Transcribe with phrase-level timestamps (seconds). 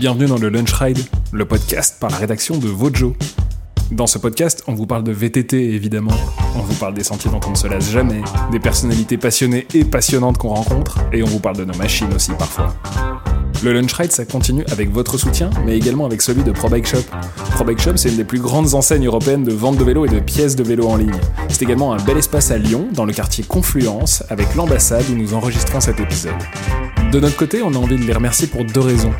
[0.00, 0.98] Bienvenue dans le Lunch Ride,
[1.30, 3.14] le podcast par la rédaction de Vojo.
[3.90, 6.16] Dans ce podcast, on vous parle de VTT évidemment,
[6.56, 9.84] on vous parle des sentiers dont on ne se lasse jamais, des personnalités passionnées et
[9.84, 12.74] passionnantes qu'on rencontre, et on vous parle de nos machines aussi parfois.
[13.62, 17.04] Le Lunch Ride, ça continue avec votre soutien, mais également avec celui de ProBike Shop.
[17.50, 20.20] ProBike Shop, c'est une des plus grandes enseignes européennes de vente de vélos et de
[20.20, 21.20] pièces de vélos en ligne.
[21.50, 25.34] C'est également un bel espace à Lyon, dans le quartier Confluence, avec l'ambassade où nous
[25.34, 26.32] enregistrons cet épisode.
[27.10, 29.12] De notre côté, on a envie de les remercier pour deux raisons.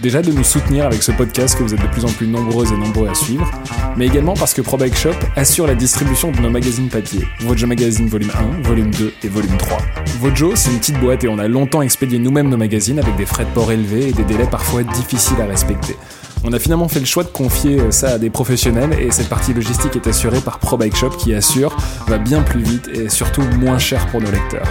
[0.00, 2.66] Déjà de nous soutenir avec ce podcast que vous êtes de plus en plus nombreux
[2.72, 3.50] et nombreux à suivre,
[3.94, 8.08] mais également parce que ProBike Shop assure la distribution de nos magazines papier, Vojo Magazine
[8.08, 8.30] volume
[8.62, 9.78] 1, volume 2 et volume 3.
[10.18, 13.26] Vojo, c'est une petite boîte et on a longtemps expédié nous-mêmes nos magazines avec des
[13.26, 15.94] frais de port élevés et des délais parfois difficiles à respecter.
[16.42, 19.52] On a finalement fait le choix de confier ça à des professionnels et cette partie
[19.52, 21.76] logistique est assurée par ProBike Shop qui assure
[22.06, 24.68] va bien plus vite et surtout moins cher pour nos lecteurs.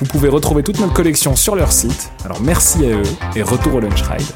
[0.00, 3.02] Vous pouvez retrouver toute notre collection sur leur site, alors merci à eux
[3.36, 4.26] et retour au Lunch Ride.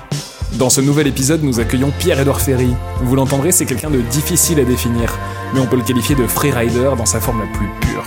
[0.52, 2.70] Dans ce nouvel épisode, nous accueillons Pierre-Edouard Ferry.
[3.02, 5.12] Vous l'entendrez, c'est quelqu'un de difficile à définir,
[5.52, 8.04] mais on peut le qualifier de freerider dans sa forme la plus pure.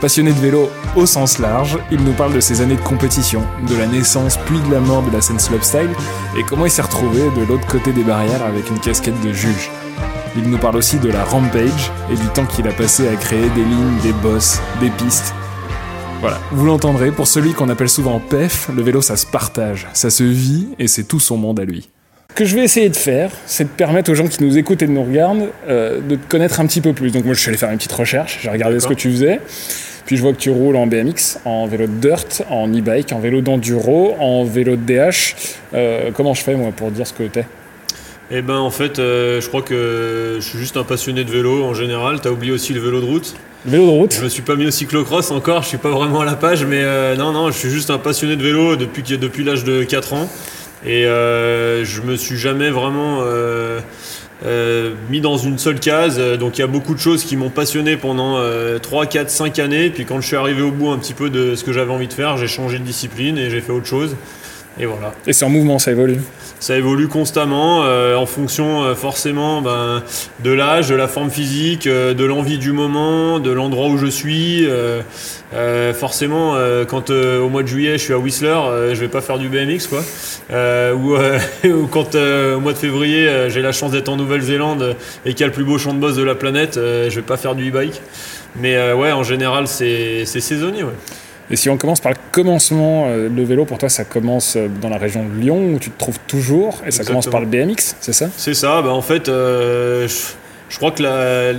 [0.00, 3.76] Passionné de vélo au sens large, il nous parle de ses années de compétition, de
[3.76, 5.90] la naissance puis de la mort de la scène slopestyle,
[6.38, 9.70] et comment il s'est retrouvé de l'autre côté des barrières avec une casquette de juge.
[10.36, 13.48] Il nous parle aussi de la rampage et du temps qu'il a passé à créer
[13.50, 15.34] des lignes, des bosses, des pistes,
[16.20, 20.10] voilà, vous l'entendrez, pour celui qu'on appelle souvent PEF, le vélo ça se partage, ça
[20.10, 21.88] se vit et c'est tout son monde à lui.
[22.30, 24.82] Ce que je vais essayer de faire, c'est de permettre aux gens qui nous écoutent
[24.82, 27.12] et de nous regardent euh, de te connaître un petit peu plus.
[27.12, 29.40] Donc moi je suis allé faire une petite recherche, j'ai regardé ce que tu faisais,
[30.06, 33.20] puis je vois que tu roules en BMX, en vélo de dirt, en e-bike, en
[33.20, 35.36] vélo d'enduro, en vélo de DH.
[35.74, 37.46] Euh, comment je fais moi pour dire ce que t'es?
[38.32, 41.64] Eh ben en fait, euh, je crois que je suis juste un passionné de vélo
[41.64, 42.20] en général.
[42.20, 43.36] T'as oublié aussi le vélo de route.
[43.66, 46.20] Vélo de route Je me suis pas mis au cyclocross encore, je suis pas vraiment
[46.20, 49.02] à la page, mais euh, non, non, je suis juste un passionné de vélo depuis,
[49.02, 50.30] depuis l'âge de 4 ans.
[50.86, 53.24] Et euh, je me suis jamais vraiment
[55.10, 56.20] mis dans une seule case.
[56.38, 58.40] Donc il y a beaucoup de choses qui m'ont passionné pendant
[58.80, 59.90] 3, 4, 5 années.
[59.90, 62.06] Puis quand je suis arrivé au bout un petit peu de ce que j'avais envie
[62.06, 64.14] de faire, j'ai changé de discipline et j'ai fait autre chose.
[64.78, 65.12] Et voilà.
[65.26, 66.20] Et c'est en mouvement, ça évolue
[66.60, 70.02] ça évolue constamment euh, en fonction euh, forcément ben,
[70.42, 74.06] de l'âge, de la forme physique, euh, de l'envie du moment, de l'endroit où je
[74.06, 74.66] suis.
[75.94, 76.56] forcément,
[76.88, 78.58] quand au mois de juillet je suis à Whistler,
[78.92, 80.02] je vais pas faire du BMX quoi.
[80.94, 85.44] Ou, quand au mois de février j'ai la chance d'être en Nouvelle-Zélande et qu'il y
[85.44, 87.70] a le plus beau champ de boss de la planète, je vais pas faire du
[87.70, 88.00] e-bike.
[88.56, 90.82] Mais ouais, en général c'est saisonnier.
[90.82, 90.92] Ouais.
[91.50, 94.68] Et si on commence par le commencement, euh, le vélo pour toi ça commence euh,
[94.68, 97.46] dans la région de Lyon où tu te trouves toujours et ça commence par le
[97.46, 98.28] BMX, c'est ça?
[98.36, 100.06] C'est ça, bah en fait euh,
[100.68, 101.52] je, crois que la,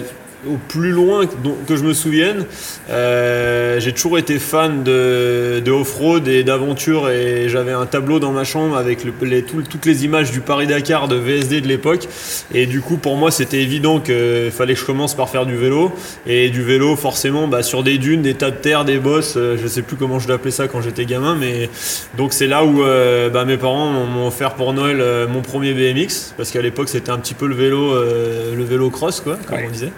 [0.47, 1.25] au plus loin
[1.67, 2.45] que je me souvienne,
[2.89, 8.43] euh, j'ai toujours été fan de, off-road et d'aventure et j'avais un tableau dans ma
[8.43, 12.07] chambre avec les, toutes les images du Paris-Dakar de VSD de l'époque.
[12.53, 15.57] Et du coup pour moi c'était évident qu'il fallait que je commence par faire du
[15.57, 15.91] vélo.
[16.25, 19.57] Et du vélo forcément bah, sur des dunes, des tas de terre, des bosses, euh,
[19.61, 21.69] je sais plus comment je l'appelais ça quand j'étais gamin mais
[22.17, 26.33] donc c'est là où euh, bah, mes parents m'ont offert pour Noël mon premier BMX
[26.37, 29.69] parce qu'à l'époque c'était un petit peu le vélo, le vélo cross quoi comme on
[29.69, 29.91] disait.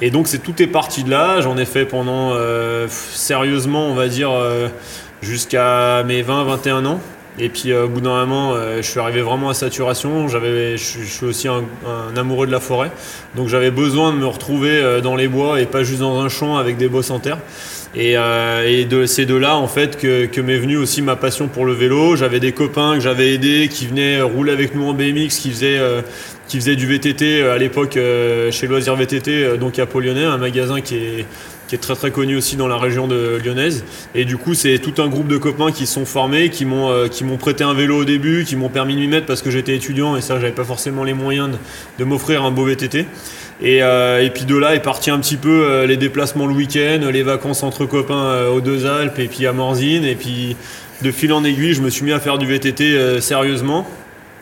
[0.00, 1.40] Et donc c'est tout est parti de là.
[1.40, 4.68] J'en ai fait pendant euh, sérieusement, on va dire, euh,
[5.22, 7.00] jusqu'à mes 20-21 ans.
[7.40, 10.28] Et puis euh, au bout d'un moment, je suis arrivé vraiment à saturation.
[10.28, 11.64] J'avais, je, suis aussi un,
[12.16, 12.90] amoureux de la forêt,
[13.36, 16.56] donc j'avais besoin de me retrouver dans les bois et pas juste dans un champ
[16.56, 17.38] avec des bosses en terre.
[17.94, 21.64] Et, et de, c'est de là en fait que, m'est venue aussi ma passion pour
[21.64, 22.16] le vélo.
[22.16, 25.78] J'avais des copains que j'avais aidés qui venaient rouler avec nous en BMX, qui faisaient
[26.48, 30.24] qui faisait du VTT euh, à l'époque euh, chez Loisirs VTT, euh, donc à Lyonnais,
[30.24, 31.26] un magasin qui est,
[31.68, 33.84] qui est très très connu aussi dans la région de lyonnaise.
[34.14, 37.24] Et du coup, c'est tout un groupe de copains qui sont formés, qui m'ont qui
[37.24, 39.76] m'ont prêté un vélo au début, qui m'ont permis de m'y mettre parce que j'étais
[39.76, 41.50] étudiant et ça, j'avais pas forcément les moyens
[41.98, 43.06] de, m'offrir un beau VTT.
[43.60, 47.22] Et, et, puis de là est parti un petit peu les déplacements le week-end, les
[47.22, 50.04] vacances entre copains aux Deux Alpes et puis à Morzine.
[50.04, 50.56] Et puis
[51.02, 53.86] de fil en aiguille, je me suis mis à faire du VTT sérieusement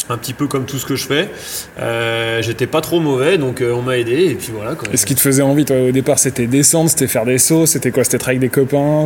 [0.08, 1.30] un petit peu comme tout ce que je fais.
[1.78, 4.76] Euh, j'étais pas trop mauvais, donc euh, on m'a aidé, et puis voilà.
[4.92, 7.66] Et ce qui te faisait envie, toi, au départ, c'était descendre, c'était faire des sauts,
[7.66, 8.04] c'était quoi?
[8.04, 9.04] C'était être avec des copains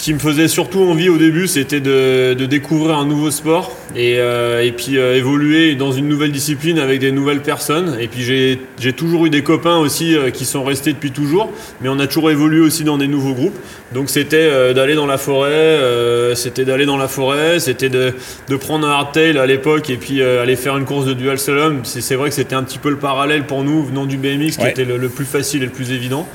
[0.00, 4.14] Ce qui me faisait surtout envie au début, c'était de, découvrir un nouveau sport, et,
[4.16, 7.98] euh, et puis évoluer dans une nouvelle discipline avec des nouvelles personnes.
[8.00, 11.50] Et puis j'ai toujours eu des copains aussi qui sont restés depuis toujours,
[11.82, 13.58] mais on a toujours évolué aussi dans des nouveaux groupes.
[13.92, 15.78] Donc c'était d'aller dans la forêt,
[16.34, 18.14] c'était d'aller dans la forêt, c'était de,
[18.48, 21.38] de prendre un hardtail à l'époque, et puis euh, aller faire une course de dual
[21.38, 24.56] slalom, c'est vrai que c'était un petit peu le parallèle pour nous venant du BMX
[24.56, 26.26] qui était le, plus facile et le plus évident.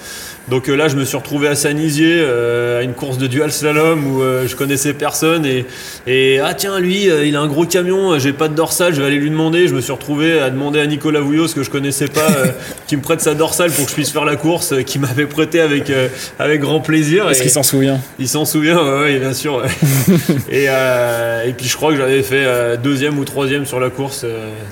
[0.50, 4.21] Donc là, je me suis retrouvé à Saint-Nizier, à une course de dual slalom où
[4.21, 5.65] je connaissais personne et,
[6.06, 9.07] et ah tiens, lui, il a un gros camion, j'ai pas de dorsale, je vais
[9.07, 9.68] aller lui demander.
[9.68, 12.27] Je me suis retrouvé à demander à Nicolas Vouillot, ce que je connaissais pas,
[12.88, 15.59] qui me prête sa dorsale pour que je puisse faire la course, qui m'avait prêté
[15.59, 15.92] avec,
[16.38, 17.27] avec grand plaisir.
[17.30, 18.00] Est-ce qu'il s'en souvient?
[18.19, 19.63] Il s'en souvient, oui, bien sûr.
[20.51, 24.25] et, et puis je crois que j'avais fait deuxième ou troisième sur la course.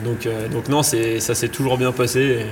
[0.05, 2.19] donc, donc non, ça s'est toujours bien passé.
[2.19, 2.45] Et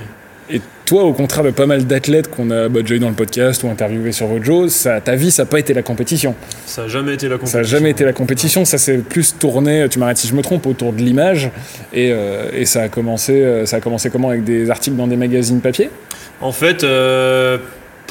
[0.84, 3.62] toi, au contraire de pas mal d'athlètes qu'on a bah, déjà eu dans le podcast
[3.62, 6.34] ou interviewé sur Vojo, ça, ta vie, ça n'a pas été la compétition.
[6.66, 7.52] Ça n'a jamais été la compétition.
[7.52, 8.64] Ça n'a jamais été la compétition.
[8.64, 11.50] Ça s'est plus tourné, tu m'arrêtes si je me trompe, autour de l'image.
[11.92, 14.28] Et, euh, et, ça, a commencé, euh, ça a commencé comment?
[14.28, 15.90] Avec des articles dans des magazines papier?
[16.40, 17.58] En fait, euh,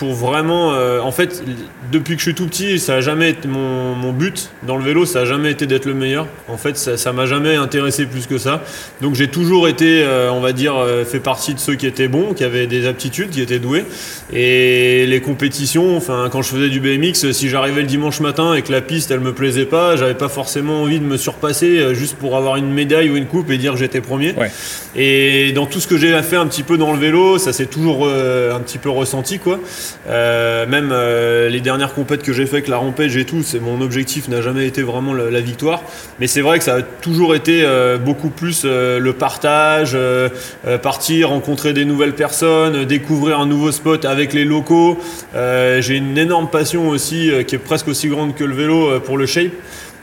[0.02, 0.74] pour vraiment.
[0.74, 1.44] Euh, en fait,
[1.92, 4.84] depuis que je suis tout petit, ça a jamais été mon, mon but dans le
[4.84, 6.26] vélo, ça a jamais été d'être le meilleur.
[6.48, 8.64] En fait, ça m'a jamais intéressé plus que ça.
[9.02, 12.08] Donc j'ai toujours été, euh, on va dire, euh, fait partie de ceux qui étaient
[12.08, 13.86] bons, qui avaient des aptitudes, qui étaient doués.
[14.34, 18.64] Et les compétitions, enfin, quand je faisais du BMX, si j'arrivais le dimanche matin et
[18.64, 22.16] que la piste, elle me plaisait pas, j'avais pas forcément envie de me surpasser juste
[22.16, 24.34] pour avoir une médaille ou une coupe et dire que j'étais premier.
[24.34, 24.52] Ouais.
[24.96, 27.68] Et dans tout ce que j'ai fait un petit peu dans le vélo, ça s'est
[27.68, 29.60] toujours un petit peu ressenti, quoi.
[30.08, 33.60] Euh, même euh, les dernières compètes que j'ai fait avec la Rampage et tout, c'est
[33.60, 35.82] mon objectif n'a jamais été vraiment la, victoire.
[36.20, 39.98] Mais c'est vrai que ça a toujours été euh, beaucoup plus le partage,
[40.82, 44.98] partir, rencontrer des nouvelles personnes, découvrir un nouveau spot avec les locaux.
[45.34, 49.26] j'ai une énorme passion aussi qui est presque aussi grande que le vélo pour le
[49.26, 49.52] shape.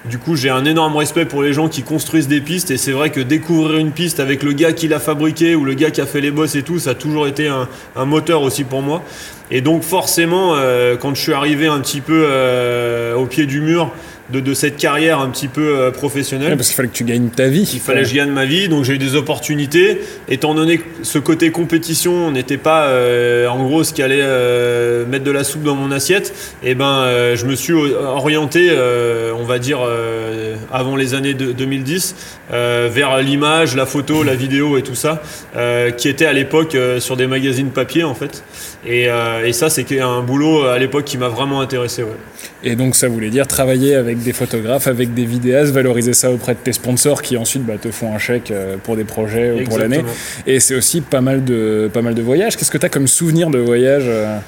[0.05, 2.93] Du coup, j'ai un énorme respect pour les gens qui construisent des pistes et c'est
[2.93, 6.00] vrai que découvrir une piste avec le gars qui l'a fabriqué ou le gars qui
[6.00, 9.02] a fait les bosses et tout, ça a toujours été un, moteur aussi pour moi.
[9.50, 13.61] Et donc forcément, euh, quand je suis arrivé un petit peu euh, au pied du
[13.61, 13.93] mur,
[14.30, 16.56] de, cette carrière un petit peu euh, professionnelle.
[16.56, 17.69] parce qu'il fallait que tu gagnes ta vie.
[17.72, 20.00] Il fallait que je gagne ma vie, donc j'ai eu des opportunités.
[20.28, 25.06] Étant donné que ce côté compétition n'était pas euh, en gros ce qui allait euh,
[25.06, 28.70] mettre de la soupe dans mon assiette, et eh ben je me suis orienté,
[29.34, 29.80] on va dire
[30.72, 32.14] avant les années 2010,
[32.50, 35.22] vers l'image, la photo, la vidéo et tout ça,
[35.96, 38.42] qui était à l'époque sur des magazines papier en fait.
[38.86, 39.06] Et,
[39.44, 42.02] et ça, c'est un boulot à l'époque qui m'a vraiment intéressé.
[42.02, 42.10] Ouais.
[42.64, 46.55] Et donc ça voulait dire travailler avec des photographes, avec des vidéastes, valoriser ça auprès
[46.55, 49.65] de tes sponsors qui ensuite bah, te font un chèque euh, pour des projets ou
[49.65, 50.05] pour l'année.
[50.47, 52.56] Et c'est aussi pas mal de, pas mal de voyages.
[52.56, 54.38] Qu'est-ce que tu as comme souvenir de voyage euh,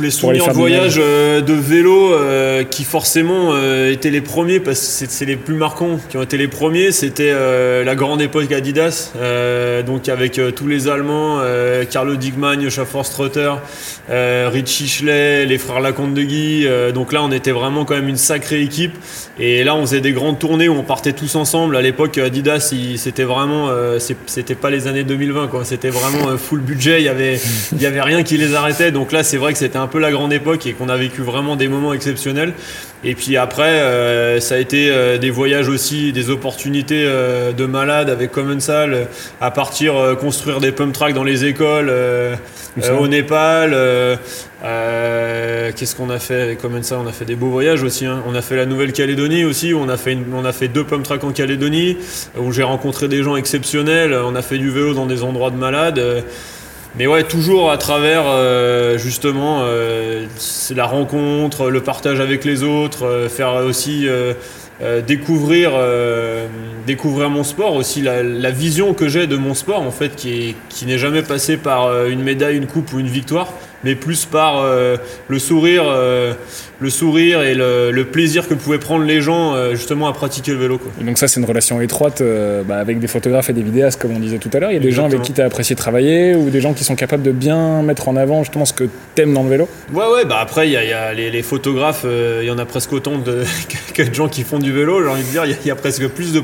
[0.00, 4.80] les souvenirs de voyage euh, de vélo euh, qui forcément euh, étaient les premiers parce
[4.80, 7.32] que c'est les plus marquants qui ont été les premiers c'était
[7.84, 9.12] la grande époque Adidas
[9.86, 11.40] donc avec tous les Allemands
[11.90, 13.54] Carlo Digman, Schaffer Strutter
[14.08, 18.16] Richie Schley les frères Lacombe de Guy donc là on était vraiment quand même une
[18.16, 18.96] sacrée équipe.
[19.38, 21.76] Et là on faisait des grandes tournées où on partait tous ensemble.
[21.76, 23.70] À l'époque Adidas c'était vraiment
[24.26, 25.64] c'était pas les années 2020 quoi.
[25.64, 27.00] C'était vraiment full budget.
[27.00, 27.40] Il y avait
[27.72, 28.90] il y avait rien qui les arrêtait.
[28.90, 31.22] Donc là c'est vrai que c'était un peu la grande époque et qu'on a vécu
[31.22, 32.52] vraiment des moments exceptionnels.
[33.04, 37.64] Et puis après, euh, ça a été euh, des voyages aussi, des opportunités euh, de
[37.64, 39.06] malades avec Commensal,
[39.40, 41.92] à partir construire des pump tracks dans les écoles,
[42.98, 43.70] au Népal.
[44.62, 48.04] Qu'est-ce qu'on a fait avec Commensal On a fait des beaux voyages aussi.
[48.04, 48.20] Hein.
[48.26, 51.04] On a fait la Nouvelle-Calédonie aussi, où on a fait, on a fait deux pump
[51.04, 51.98] tracks en Calédonie,
[52.36, 54.12] où j'ai rencontré des gens exceptionnels.
[54.12, 56.24] On a fait du vélo dans des endroits de malades.
[56.98, 60.26] Mais ouais, toujours à travers euh, justement euh,
[60.74, 64.06] la rencontre, le partage avec les autres, euh, faire aussi
[65.06, 65.72] découvrir,
[66.86, 70.86] découvrir mon sport, aussi la, vision que j'ai de mon sport en fait, qui, qui
[70.86, 73.52] n'est jamais passé par une médaille, une coupe ou une victoire,
[73.84, 74.96] mais plus par euh,
[75.28, 76.34] le sourire, euh,
[76.80, 80.58] le sourire et le, plaisir que pouvaient prendre les gens euh, justement à pratiquer le
[80.58, 80.80] vélo.
[81.00, 82.22] donc ça c'est une relation étroite
[82.66, 84.70] bah, avec des photographes et des vidéastes comme on disait tout à l'heure.
[84.70, 86.84] Il y a des gens avec qui tu as apprécié travailler ou des gens qui
[86.84, 88.84] sont capables de bien mettre en avant justement ce que
[89.14, 89.68] tu aimes dans le vélo?
[89.92, 93.18] Ouais ouais bah après il y a, les, photographes, il y en a presque autant
[93.18, 93.44] de,
[93.94, 95.02] que de gens qui font du vélo.
[95.02, 96.42] J'ai envie de dire il y, a presque plus de,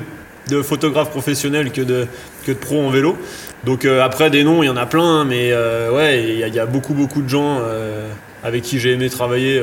[0.48, 2.06] de photographes professionnels que de,
[2.46, 3.16] que de pros en vélo.
[3.64, 6.58] Donc euh, après des noms, il y en a plein, mais euh, ouais, il y,
[6.58, 8.08] a beaucoup beaucoup de gens euh,
[8.44, 9.62] avec qui j'ai aimé travailler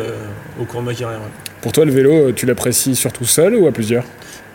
[0.59, 1.19] au cours de ma carrière.
[1.61, 4.03] Pour toi, le vélo, tu l'apprécies surtout seul ou à plusieurs?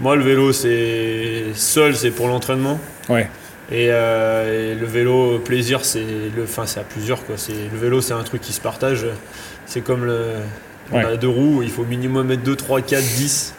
[0.01, 2.79] Moi, le vélo, c'est seul, c'est pour l'entraînement.
[3.09, 3.29] Ouais.
[3.73, 6.05] Et, le vélo plaisir, c'est
[6.37, 7.37] le, enfin c'est à plusieurs quoi.
[7.39, 9.07] C'est le vélo, c'est un truc qui se partage.
[9.67, 13.55] C'est comme le, deux roues, il faut minimum mettre 2, 3, 4, 10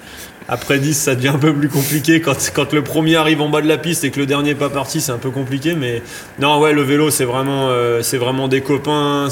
[0.47, 2.21] après 10, ça devient un peu plus compliqué.
[2.21, 4.59] Quand, quand le premier arrive en bas de la piste et que le dernier n'est
[4.59, 5.75] pas parti, c'est un peu compliqué.
[5.75, 6.01] Mais
[6.39, 9.29] non, ouais, le vélo, c'est vraiment, euh, vraiment des copains.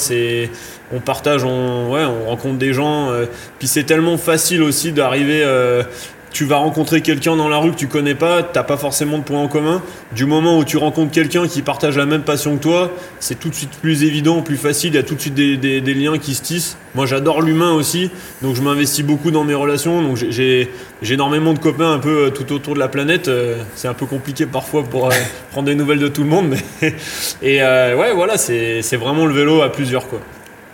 [0.92, 3.12] On partage, on, ouais, on rencontre des gens.
[3.12, 3.26] Euh,
[3.60, 5.42] puis c'est tellement facile aussi d'arriver.
[5.44, 5.84] Euh,
[6.32, 9.24] tu vas rencontrer quelqu'un dans la rue que tu connais pas, t'as pas forcément de
[9.24, 9.82] points en commun.
[10.14, 13.50] Du moment où tu rencontres quelqu'un qui partage la même passion que toi, c'est tout
[13.50, 16.36] de suite plus évident, plus facile, il y a tout de suite des, liens qui
[16.36, 16.78] se tissent.
[16.96, 20.70] Moi j'adore l'humain aussi, donc je m'investis beaucoup dans mes relations, donc j'ai
[21.04, 23.28] énormément de copains un peu euh, tout autour de la planète.
[23.28, 25.14] Euh, c'est un peu compliqué parfois pour euh,
[25.52, 26.96] prendre des nouvelles de tout le monde, mais
[27.42, 30.20] et ouais voilà, c'est vraiment le vélo à plusieurs quoi.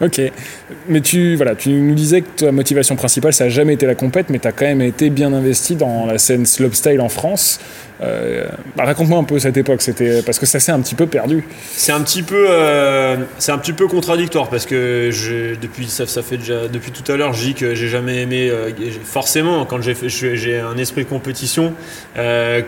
[0.02, 0.20] Ok,
[0.90, 3.96] mais tu, voilà, tu nous disais que ta motivation principale, ça n'a jamais été la
[3.96, 7.62] compète, mais tu as quand même été bien investi dans la scène slopestyle en France.
[8.02, 8.44] Euh,
[8.76, 9.82] bah, raconte-moi un peu cette époque,
[10.26, 11.46] parce que ça s'est un petit peu perdu.
[11.72, 13.16] C'est un petit peu, euh,
[13.48, 17.46] un petit peu contradictoire parce que je, depuis ça, fait depuis tout à l'heure, je
[17.46, 18.50] dis que j'ai jamais aimé.
[18.50, 18.72] Euh,
[19.04, 21.74] forcément, quand j'ai un esprit de compétition.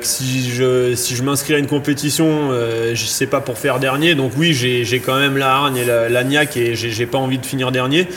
[0.02, 2.52] si je si je m'inscris à une compétition,
[2.94, 4.16] je sais pas pour faire dernier.
[4.16, 7.38] Donc oui, j'ai quand même la hargne et la, la niaque et j'ai pas envie
[7.38, 8.08] de finir dernier.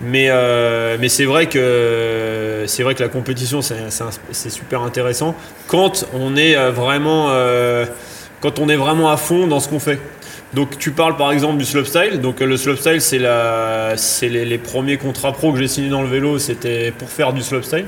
[0.00, 5.34] Mais, euh, mais c'est vrai que c'est vrai que la compétition c'est super intéressant
[5.68, 7.86] quand on est euh, vraiment euh,
[8.40, 9.98] quand on est vraiment à fond dans ce qu'on fait.
[10.52, 12.20] Donc tu parles par exemple du slopestyle.
[12.20, 16.08] Donc le slopestyle c'est la c'est les, premiers contrats pro que j'ai signés dans le
[16.08, 17.86] vélo, c'était pour faire du slopestyle.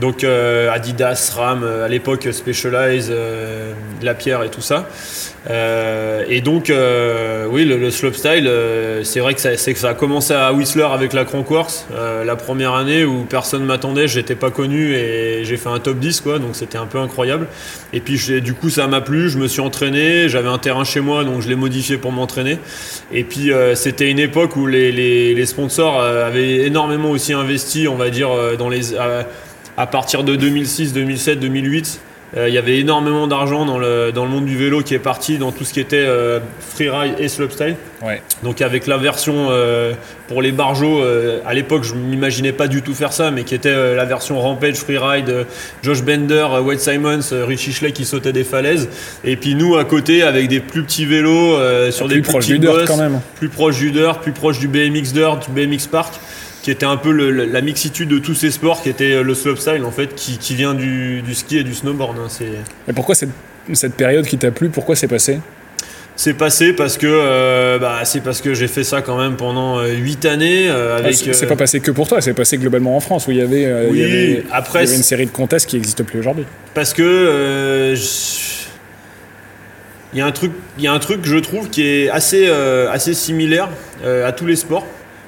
[0.00, 3.72] Donc euh, Adidas, RAM, euh, à l'époque Specialized, euh,
[4.02, 4.88] La Pierre et tout ça.
[6.28, 6.72] et donc,
[7.50, 8.50] oui, le, slopestyle,
[9.04, 11.86] c'est vrai que ça, que ça a commencé à Whistler avec la Crankworks,
[12.24, 16.20] la première année où personne m'attendait, j'étais pas connu et j'ai fait un top 10,
[16.20, 17.46] quoi, donc c'était un peu incroyable.
[17.92, 21.00] Et puis du coup, ça m'a plu, je me suis entraîné, j'avais un terrain chez
[21.00, 22.58] moi, donc je l'ai modifié pour m'entraîner.
[23.12, 28.10] Et puis c'était une époque où les, les, sponsors avaient énormément aussi investi, on va
[28.10, 28.96] dire, dans les
[29.76, 32.00] à partir de 2006, 2007, 2008,
[32.36, 35.38] il y avait énormément d'argent dans le, dans le monde du vélo qui est parti
[35.38, 37.76] dans tout ce qui était euh, freeride et slopestyle.
[38.04, 38.20] Ouais.
[38.42, 39.94] Donc avec la version euh,
[40.28, 43.54] pour les barjots, euh, à l'époque je m'imaginais pas du tout faire ça, mais qui
[43.54, 45.46] était la version Rampage, Freeride,
[45.82, 48.88] Josh Bender, Wade Simons, Richie Schley qui sautaient des falaises.
[49.24, 51.56] Et puis nous à côté avec des plus petits vélos
[51.90, 53.20] sur des plus, petits bosses, quand même.
[53.36, 56.14] plus proche du dirt, plus proche du BMX dirt, du BMX park
[56.66, 59.92] qui était un peu la mixitude de tous ces sports, qui était le slopestyle en
[59.92, 62.16] fait, qui, vient du, ski et du snowboard.
[62.18, 62.26] Hein,
[62.88, 63.30] et pourquoi cette,
[63.72, 65.38] cette période qui t'a plu, pourquoi c'est passé?
[66.16, 69.80] C'est passé parce que euh, bah, c'est parce que j'ai fait ça quand même pendant
[69.80, 71.14] 8 euh, années euh, avec.
[71.14, 73.72] c'est pas passé que pour toi, c'est passé globalement en France où il y avait,
[73.88, 76.46] oui, après, une série de contests qui n'existent plus aujourd'hui.
[76.74, 77.94] Parce que
[80.12, 82.48] il y a un truc, il y a un truc je trouve qui est assez
[82.90, 83.68] assez similaire
[84.04, 84.84] à tous les sports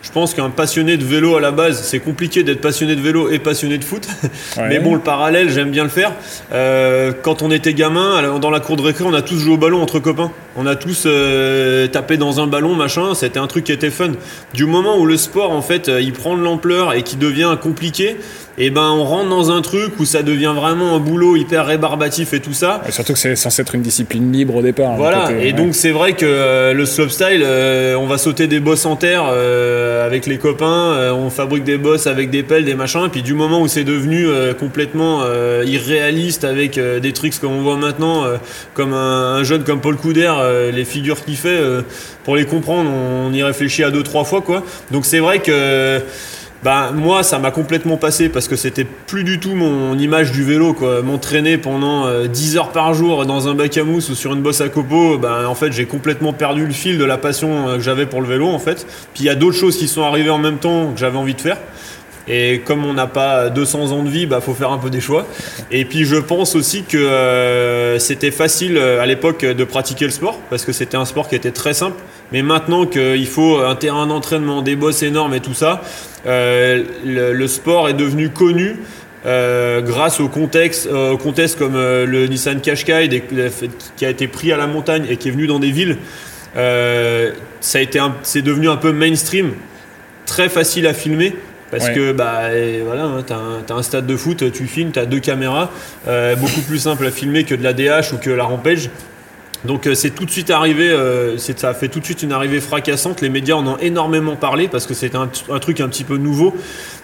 [0.08, 3.28] je pense qu'un passionné de vélo à la base, c'est compliqué d'être passionné de vélo
[3.28, 4.08] et passionné de foot.
[4.56, 6.14] Mais bon, le parallèle, j'aime bien le faire.
[6.50, 9.58] Euh, quand on était gamin, dans la cour de récré, on a tous joué au
[9.58, 10.32] ballon entre copains.
[10.56, 13.14] On a tous euh, tapé dans un ballon, machin.
[13.14, 14.12] C'était un truc qui était fun.
[14.54, 17.54] Du moment où le sport, en fait, euh, il prend de l'ampleur et qui devient
[17.60, 18.16] compliqué,
[18.60, 21.64] et eh ben on rentre dans un truc où ça devient vraiment un boulot hyper
[21.64, 22.82] rébarbatif et tout ça.
[22.88, 24.90] Et surtout que c'est censé être une discipline libre au départ.
[24.90, 28.58] Hein, voilà, et donc c'est vrai que euh, le slopestyle, euh, on va sauter des
[28.58, 32.74] bosses en terre euh, avec les copains, on fabrique des bosses avec des pelles, des
[32.74, 34.26] machins, et puis du moment où c'est devenu
[34.58, 35.22] complètement
[35.64, 38.24] irréaliste avec des trucs comme on voit maintenant,
[38.74, 40.32] comme un, jeune comme Paul Couder,
[40.72, 41.60] les figures qu'il fait,
[42.24, 44.64] pour les comprendre, on, on y réfléchit à deux trois fois quoi.
[44.90, 46.02] Donc c'est vrai que
[46.64, 50.42] bah, moi, ça m'a complètement passé parce que c'était plus du tout mon image du
[50.42, 50.76] vélo.
[51.04, 54.42] M'entraîner pendant 10 euh, heures par jour dans un bac à mousse ou sur une
[54.42, 57.76] bosse à copeaux, bah, en fait, j'ai complètement perdu le fil de la passion euh,
[57.76, 58.86] que j'avais pour le vélo, en fait.
[59.14, 61.34] Puis il y a d'autres choses qui sont arrivées en même temps que j'avais envie
[61.34, 61.58] de faire.
[62.30, 65.00] Et comme on n'a pas 200 ans de vie, bah faut faire un peu des
[65.00, 65.26] choix.
[65.70, 70.38] Et puis je pense aussi que euh, c'était facile à l'époque de pratiquer le sport
[70.50, 71.96] parce que c'était un sport qui était très simple.
[72.32, 75.82] Mais maintenant qu'il faut un terrain d'entraînement, des bosses énormes et tout ça,
[76.26, 78.76] euh, le, sport est devenu connu
[79.26, 81.16] euh, grâce au contexte, euh,
[81.58, 83.22] comme le Nissan Qashqai
[83.96, 85.96] qui a été pris à la montagne et qui est venu dans des villes.
[86.54, 89.52] ça a été, c'est devenu un peu mainstream,
[90.26, 91.34] très facile à filmer.
[91.70, 92.48] Parce que bah
[92.84, 95.70] voilà, hein, t'as un, stade de foot, tu filmes, t'as deux caméras,
[96.38, 98.90] beaucoup plus simple à filmer que de la DH ou que la Rampage.
[99.64, 102.32] Donc euh, c'est tout de suite arrivé, euh, ça a fait tout de suite une
[102.32, 103.20] arrivée fracassante.
[103.20, 106.54] Les médias en ont énormément parlé parce que c'était un, truc un petit peu nouveau.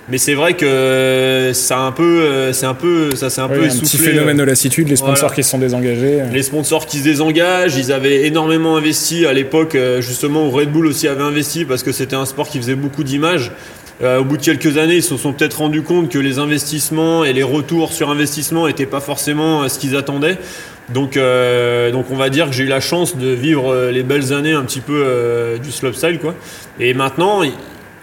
[0.08, 3.64] Mais c'est vrai que ça un peu, euh, c'est un peu, ça c'est un peu
[3.64, 3.78] essoufflé.
[3.78, 6.23] Un petit phénomène de lassitude, les sponsors qui se sont désengagés.
[6.32, 10.87] Les sponsors qui se désengagent, ils avaient énormément investi à l'époque, justement où Red Bull
[10.87, 13.50] aussi avait investi parce que c'était un sport qui faisait beaucoup d'images.
[14.02, 17.32] au bout de quelques années, ils se sont peut-être rendus compte que les investissements et
[17.32, 20.37] les retours sur investissement n'étaient pas forcément ce qu'ils attendaient.
[20.93, 24.03] Donc, euh, donc on va dire que j'ai eu la chance de vivre euh, les
[24.03, 26.35] belles années un petit peu euh, du slopestyle quoi.
[26.79, 27.41] Et maintenant,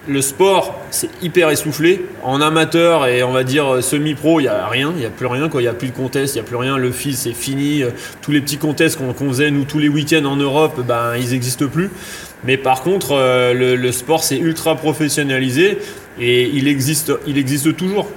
[0.07, 2.05] le sport, c'est hyper essoufflé.
[2.23, 5.27] En amateur et on va dire semi-pro, il n'y a rien, il n'y a plus
[5.27, 6.77] rien, il n'y a plus de contest, il n'y a plus rien.
[6.77, 7.83] Le fils, c'est fini.
[8.21, 11.67] Tous les petits contests qu'on faisait, nous, tous les week-ends en Europe, ben, ils n'existent
[11.67, 11.91] plus.
[12.43, 15.77] Mais par contre, euh, le, sport, c'est ultra professionnalisé
[16.19, 18.09] et il existe, il existe toujours.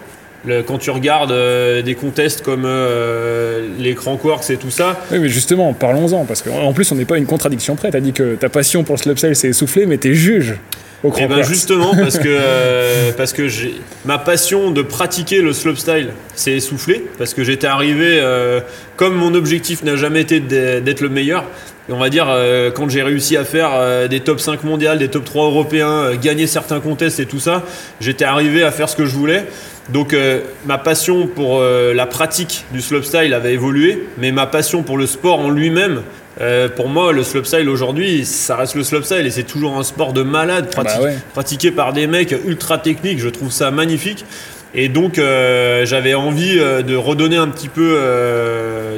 [0.66, 5.00] Quand tu regardes euh, des contests comme euh, les Crankworks et tout ça.
[5.10, 7.90] Oui, mais justement, parlons-en, parce qu'en plus, on n'est pas une contradiction près.
[7.90, 10.56] Tu as dit que ta passion pour le slopestyle s'est essoufflée, mais tu es juge
[11.04, 13.74] et eh ben justement parce que euh, parce que j'ai
[14.06, 18.60] ma passion de pratiquer le slopestyle s'est essoufflée parce que j'étais arrivé euh,
[18.96, 21.44] comme mon objectif n'a jamais été d'être le meilleur.
[21.90, 25.08] Et on va dire euh, quand j'ai réussi à faire des top 5 mondiales, des
[25.08, 27.64] top 3 européens, gagner certains contests et tout ça,
[28.00, 29.44] j'étais arrivé à faire ce que je voulais.
[29.90, 30.16] Donc
[30.66, 35.40] ma passion pour la pratique du slopestyle avait évolué, mais ma passion pour le sport
[35.40, 36.02] en lui-même
[36.40, 40.12] euh, pour moi, le slopestyle aujourd'hui, ça reste le slopestyle et c'est toujours un sport
[40.12, 40.84] de malade bah
[41.32, 43.20] pratiqué par des mecs ultra techniques.
[43.20, 44.24] Je trouve ça magnifique.
[44.74, 47.96] Et donc, euh, j'avais envie euh, de redonner un petit peu,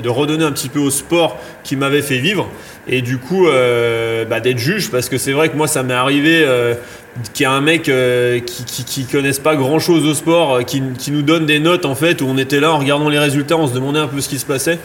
[0.02, 2.48] de redonner un petit peu au sport qui m'avait fait vivre.
[2.88, 3.46] Et du coup,
[4.28, 6.46] bah, d'être juge, parce que c'est vrai que moi, ça m'est arrivé
[7.32, 7.90] qu'il y a un mec
[8.46, 11.84] qui, qui, qui, connaisse pas grand chose au sport, qui, qui, nous donne des notes
[11.84, 14.20] en fait, où on était là en regardant les résultats, on se demandait un peu
[14.20, 14.78] ce qui se passait.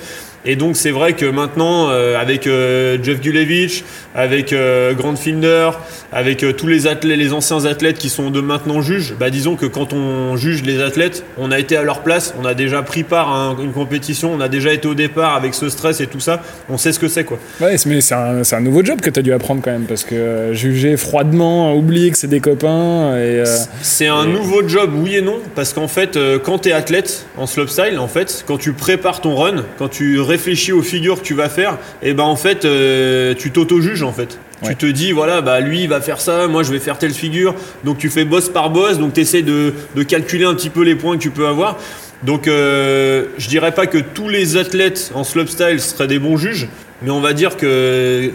[0.43, 3.83] Et donc c'est vrai que maintenant, euh, avec euh, Jeff Gulevich,
[4.15, 5.69] avec euh, Grant Finder,
[6.11, 9.67] avec tous les athlètes, les anciens athlètes qui sont de maintenant juges, bah, disons que
[9.67, 13.03] quand on juge les athlètes, on a été à leur place, on a déjà pris
[13.03, 16.19] part à une compétition, on a déjà été au départ avec ce stress et tout
[16.19, 17.37] ça, on sait ce que c'est quoi.
[17.61, 20.03] Ouais, mais c'est un, un, nouveau job que tu as dû apprendre quand même, parce
[20.03, 23.15] que juger froidement, oublier que c'est des copains.
[23.17, 23.43] Et,
[23.81, 27.45] c'est un nouveau job, oui et non, parce qu'en fait, quand tu es athlète en
[27.45, 31.33] slopestyle, en fait, quand tu prépares ton run, quand tu réfléchis aux figures que tu
[31.33, 34.39] vas faire, et ben en fait, euh, tu t'auto-juges en fait.
[34.63, 37.13] Tu te dis, voilà, bah lui il va faire ça, moi je vais faire telle
[37.13, 37.55] figure.
[37.83, 39.73] Donc tu fais boss par boss, donc tu essaies de,
[40.07, 41.77] calculer un petit peu les points que tu peux avoir.
[42.23, 46.67] Donc euh, je dirais pas que tous les athlètes en slopestyle seraient des bons juges,
[47.01, 48.31] mais on va dire que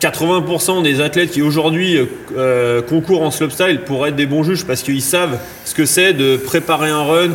[0.00, 1.98] 80% des athlètes qui aujourd'hui
[2.36, 6.12] euh, concourent en slopestyle pourraient être des bons juges parce qu'ils savent ce que c'est
[6.12, 7.30] de préparer un run,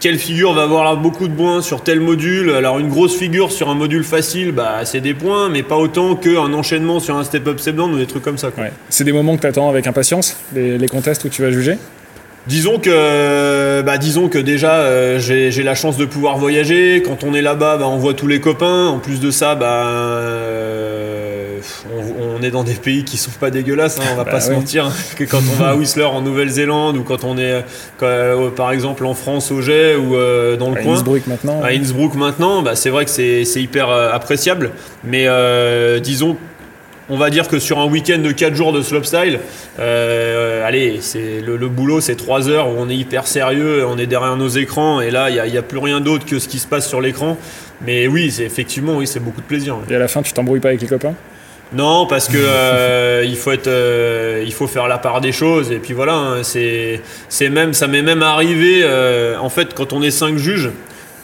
[0.00, 2.50] quelle figure va avoir beaucoup de points sur tel module?
[2.50, 6.14] Alors une grosse figure sur un module facile, bah c'est des points, mais pas autant
[6.16, 8.50] qu'un enchaînement sur un step-up, step-down ou des trucs comme ça.
[8.88, 11.78] C'est des moments que tu attends avec impatience, les, les contests où tu vas juger?
[12.46, 17.02] Disons que, bah, disons que déjà euh, j'ai la chance de pouvoir voyager.
[17.04, 18.86] Quand on est là-bas, bah, on voit tous les copains.
[18.86, 21.27] En plus de ça, bah, euh,
[22.20, 23.98] on, est dans des pays qui sont pas dégueulasses.
[23.98, 24.86] Hein, on va bah pas se mentir.
[24.86, 27.64] Hein, que quand on va à Whistler en Nouvelle-Zélande ou quand on est,
[28.02, 30.12] euh, par exemple, en France au Jet ou
[30.56, 30.94] dans le à coin.
[30.94, 31.62] Innsbruck maintenant.
[31.62, 34.70] À Innsbruck maintenant, bah, c'est vrai que c'est hyper appréciable.
[35.04, 35.26] Mais
[36.00, 36.36] disons
[37.10, 39.40] on va dire que sur un week-end de 4 jours de slopestyle,
[39.78, 44.06] euh, allez, c'est le, boulot, c'est 3 heures où on est hyper sérieux, on est
[44.06, 46.66] derrière nos écrans, et là, il n'y a, plus rien d'autre que ce qui se
[46.66, 47.36] passe sur l'écran.
[47.84, 49.76] Mais oui, c'est effectivement, oui, c'est beaucoup de plaisir.
[49.88, 51.14] Et à la fin, tu t'embrouilles pas avec les copains?
[51.72, 55.70] Non, parce que euh, il faut être, euh, il faut faire la part des choses
[55.70, 57.00] et puis voilà, hein, c'est,
[57.50, 58.84] même, ça m'est même arrivé.
[59.40, 60.70] en fait, quand on est 5 juges,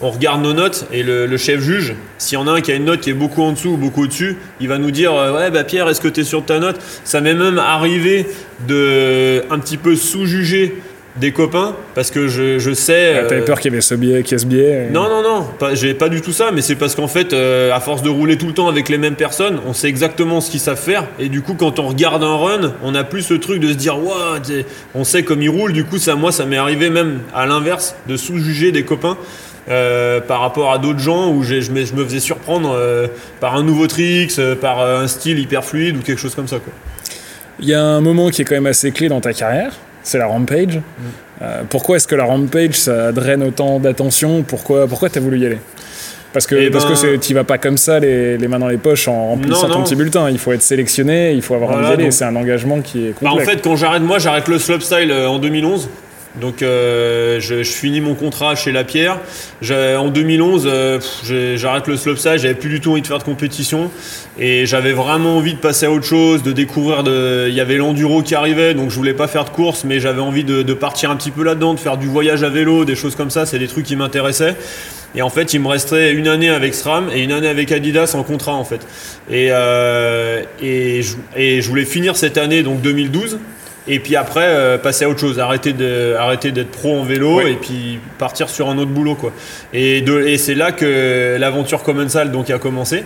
[0.01, 2.75] on regarde nos notes et le, chef juge, s'il y en a un qui a
[2.75, 5.35] une note qui est beaucoup en dessous ou beaucoup au-dessus, il va nous dire euh,
[5.35, 6.79] ouais bah Pierre est-ce que tu es sur ta note?
[7.03, 8.27] Ça m'est même arrivé
[8.67, 10.75] de un petit peu sous-juger
[11.17, 13.17] des copains parce que je, sais.
[13.17, 15.07] Ah, T'avais euh, peur qu'il y avait ce biais, qu'il y ait ce biais Non,
[15.09, 18.01] non, non, j'ai pas du tout ça, mais c'est parce qu'en fait, euh, à force
[18.01, 20.81] de rouler tout le temps avec les mêmes personnes, on sait exactement ce qu'ils savent
[20.81, 21.05] faire.
[21.19, 23.77] Et du coup, quand on regarde un run, on a plus ce truc de se
[23.77, 24.39] dire, waouh,
[24.93, 25.73] on sait comme ils roulent.
[25.73, 29.17] Du coup, ça, moi, ça m'est arrivé même à l'inverse de sous-juger des copains.
[29.67, 33.07] Euh, par rapport à d'autres gens où je me, je me, faisais surprendre euh,
[33.39, 36.57] par un nouveau tricks, euh, par un style hyper fluide ou quelque chose comme ça.
[36.59, 36.71] Quoi.
[37.59, 39.73] Il y a un moment qui est quand même assez clé dans ta carrière,
[40.05, 40.77] c'est la rampage.
[40.77, 41.43] Mm.
[41.69, 44.43] pourquoi est-ce que la rampage ça draine autant d'attention?
[44.43, 45.59] Pourquoi pourquoi as voulu y aller?
[46.35, 48.67] Parce que, eh parce que ben- tu vas pas comme ça, les, les, mains dans
[48.67, 50.29] les poches, en remplissant ton petit bulletin.
[50.29, 53.21] Il faut être sélectionné, il faut avoir un C'est un engagement qui est complexe.
[53.21, 55.87] Bah en fait, quand j'arrête, moi, j'arrête le slopestyle en 2011.
[56.39, 59.19] Donc euh, je, finis mon contrat chez La Pierre.
[59.71, 60.99] En 2011, euh,
[61.55, 63.89] j'arrête le slopestyle, j'avais plus du tout envie de faire de compétition
[64.37, 67.03] et j'avais vraiment envie de passer à autre chose, de découvrir.
[67.03, 67.47] De...
[67.47, 70.21] Il y avait l'enduro qui arrivait, donc je voulais pas faire de course, mais j'avais
[70.21, 73.15] envie de, partir un petit peu là-dedans, de faire du voyage à vélo, des choses
[73.15, 73.45] comme ça.
[73.45, 74.55] C'est des trucs qui m'intéressaient.
[75.17, 78.13] Et en fait, il me restait une année avec SRAM et une année avec Adidas
[78.15, 78.85] en contrat en fait.
[79.31, 83.39] Et, euh, et, je, et je voulais finir cette année, donc 2012
[83.87, 87.41] et puis après euh, passer à autre chose, arrêter de, arrêter d'être pro en vélo
[87.41, 89.31] et puis partir sur un autre boulot quoi.
[89.73, 93.03] Et, et c'est là que l'aventure commensale donc a commencé.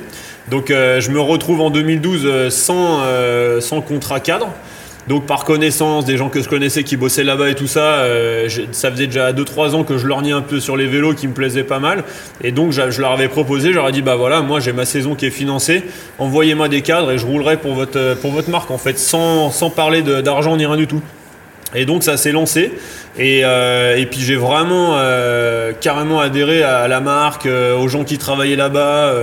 [0.50, 3.02] Donc euh, je me retrouve en 2012 euh, sans,
[3.62, 4.54] sans contrat cadre.
[5.10, 8.06] Donc par connaissance, des gens que je connaissais qui bossaient là-bas et tout ça,
[8.72, 11.34] ça faisait déjà 2-3 ans que je lorgnais un peu sur les vélos qui me
[11.34, 12.04] plaisaient pas mal.
[12.44, 15.26] Et donc je leur avais proposé, j'aurais dit bah voilà, moi j'ai ma saison qui
[15.26, 15.84] est financée,
[16.20, 20.04] envoyez-moi des cadres et je roulerai pour votre, votre marque en fait, sans, sans parler
[20.04, 21.02] d'argent ni rien du tout.
[21.76, 22.72] Et donc ça s'est lancé
[23.18, 28.04] et, euh, et puis j'ai vraiment euh, carrément adhéré à la marque, euh, aux gens
[28.06, 29.14] qui travaillaient là-bas.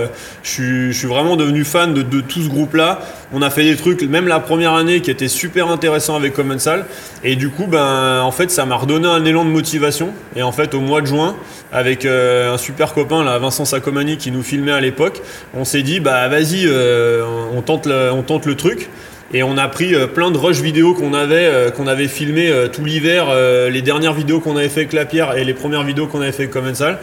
[0.43, 2.99] je, suis, je suis vraiment devenu fan de, de tout ce groupe-là.
[3.33, 6.85] On a fait des trucs, même la première année, qui était super intéressant avec Commensal.
[7.23, 10.09] Et du coup, ben en fait, ça m'a redonné un élan de motivation.
[10.35, 11.35] Et en fait, au mois de juin,
[11.73, 15.21] avec un super copain, là, Vincent Sacomani, qui nous filmait à l'époque,
[15.53, 18.89] on s'est dit, bah vas-y, on on tente le truc.
[19.33, 22.69] Et on a pris euh, plein de rush vidéo qu'on avait, euh, qu'on filmé euh,
[22.69, 23.27] tout l'hiver,
[23.69, 26.31] les dernières vidéos qu'on avait fait avec la pierre et les premières vidéos qu'on avait
[26.31, 26.99] fait avec Commensal.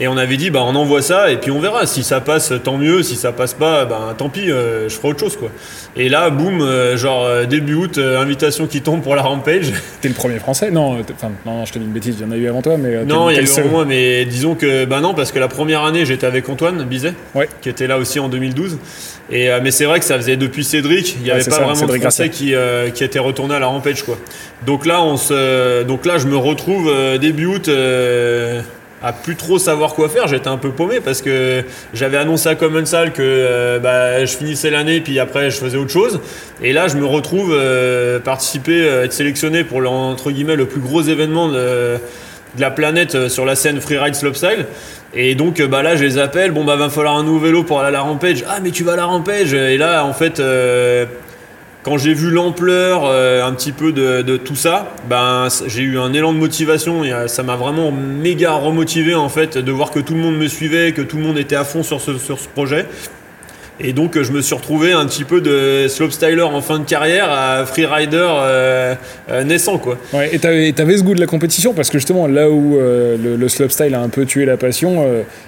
[0.00, 1.86] Et on avait dit, bah, on envoie ça et puis on verra.
[1.86, 3.02] Si ça passe, tant mieux.
[3.02, 5.36] Si ça passe pas, bah, tant pis, je ferai autre chose.
[5.36, 5.50] Quoi.
[5.96, 9.72] Et là, boum, genre début août, invitation qui tombe pour la Rampage.
[10.00, 10.70] T'es le premier français?
[10.70, 12.76] Non, enfin, non, je te dis une bêtise, il y en a eu avant toi.
[12.78, 15.38] mais Non, il y a eu avant moi, mais disons que, bah non, parce que
[15.38, 17.14] la première année, j'étais avec Antoine Bizet,
[17.60, 18.78] qui était là aussi en 2012.
[19.30, 21.86] Et, euh, mais c'est vrai que ça faisait depuis Cédric, il n'y avait pas vraiment
[21.86, 24.02] de Français qui, euh, qui était retourné à la Rampage.
[24.02, 24.18] Quoi.
[24.66, 27.68] Donc, là, on se, donc là, je me retrouve euh, début août
[29.02, 30.28] à plus trop savoir quoi faire.
[30.28, 34.70] J'étais un peu paumé parce que j'avais annoncé à Common Salle que bah, je finissais
[34.70, 36.20] l'année puis après je faisais autre chose.
[36.62, 37.58] Et là, je me retrouve
[38.24, 41.98] participer, être sélectionné pour le, entre guillemets le plus gros événement de,
[42.58, 44.66] la planète sur la scène freeride slopestyle.
[45.12, 47.64] Et donc euh, bah là je les appelle, bon bah va falloir un nouveau vélo
[47.64, 48.44] pour aller à la Rampage.
[48.48, 51.04] Ah mais tu vas à la Rampage Et là en fait euh,
[51.82, 56.12] quand j'ai vu l'ampleur euh, un petit peu de, tout ça, ben j'ai eu un
[56.12, 60.14] élan de motivation et ça m'a vraiment méga remotivé en fait de voir que tout
[60.14, 62.48] le monde me suivait, que tout le monde était à fond sur ce, sur ce
[62.48, 62.86] projet.
[63.82, 67.30] Et donc je me suis retrouvé un petit peu de slopestyler en fin de carrière
[67.30, 68.94] à freerider euh,
[69.30, 69.96] euh, naissant quoi.
[70.12, 73.48] Ouais, et t'avais ce goût de la compétition parce que justement là où euh, le,
[73.48, 75.04] slopestyle a un peu tué la passion,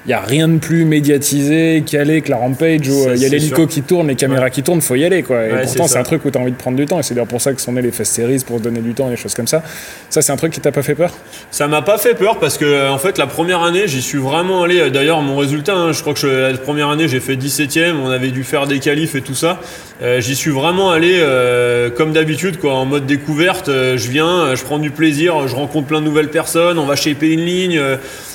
[0.07, 3.29] il n'y a rien de plus médiatisé, calé que la rampage où il y a
[3.29, 5.45] l'hélico qui tourne, les caméras qui tournent, faut y aller quoi.
[5.45, 7.29] Et pourtant c'est un truc où t'as envie de prendre du temps et c'est d'ailleurs
[7.29, 9.17] pour ça que sont nés les fest series pour se donner du temps et des
[9.17, 9.63] choses comme ça.
[10.09, 11.13] Ça c'est un truc qui t'a pas fait peur?
[11.51, 14.63] Ça m'a pas fait peur parce que en fait la première année j'y suis vraiment
[14.63, 14.91] allé.
[14.91, 18.22] D'ailleurs mon résultat, hein, je crois que la première année j'ai fait 17ème, on avait
[18.31, 19.61] dû faire des qualifs et tout ça.
[20.03, 23.69] Euh, j'y suis vraiment allé euh, comme d'habitude, quoi, en mode découverte.
[23.69, 26.97] Euh, je viens, je prends du plaisir, je rencontre plein de nouvelles personnes, on va
[26.97, 27.81] shaper une ligne.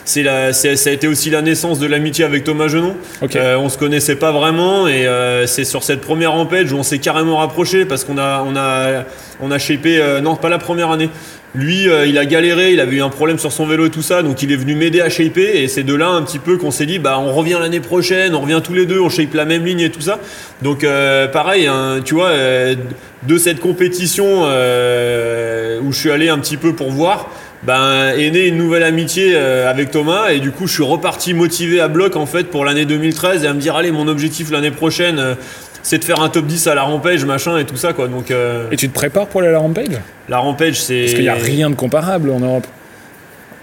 [0.06, 2.96] c'est la, ça a été aussi la naissance de l'amitié avec Thomas Genon.
[3.22, 5.06] on se connaissait pas vraiment et
[5.46, 9.04] c'est sur cette première rampage où on s'est carrément rapproché parce qu'on a, on a,
[9.42, 11.10] on a shapé, non pas la première année,
[11.58, 14.04] lui, euh, il a galéré, il avait eu un problème sur son vélo et tout
[14.04, 15.64] ça, donc il est venu m'aider à shaper.
[15.64, 18.36] Et c'est de là un petit peu qu'on s'est dit, bah on revient l'année prochaine,
[18.36, 20.20] on revient tous les deux, on shape la même ligne et tout ça.
[20.62, 22.76] Donc euh, pareil, hein, tu vois, euh,
[23.24, 27.28] de cette compétition où je suis allé un petit peu pour voir,
[27.64, 31.80] ben, est née une nouvelle amitié avec Thomas et du coup je suis reparti motivé
[31.80, 34.70] à bloc en fait pour l'année 2013 et à me dire allez mon objectif l'année
[34.70, 35.36] prochaine
[35.84, 38.08] c'est de faire un top 10 à la Rampage, machin et tout ça, quoi.
[38.08, 40.00] Donc, euh, Et tu te prépares pour aller à la Rampage?
[40.30, 41.02] La Rampage, c'est.
[41.02, 42.68] Parce qu'il n'y a rien de comparable en Europe.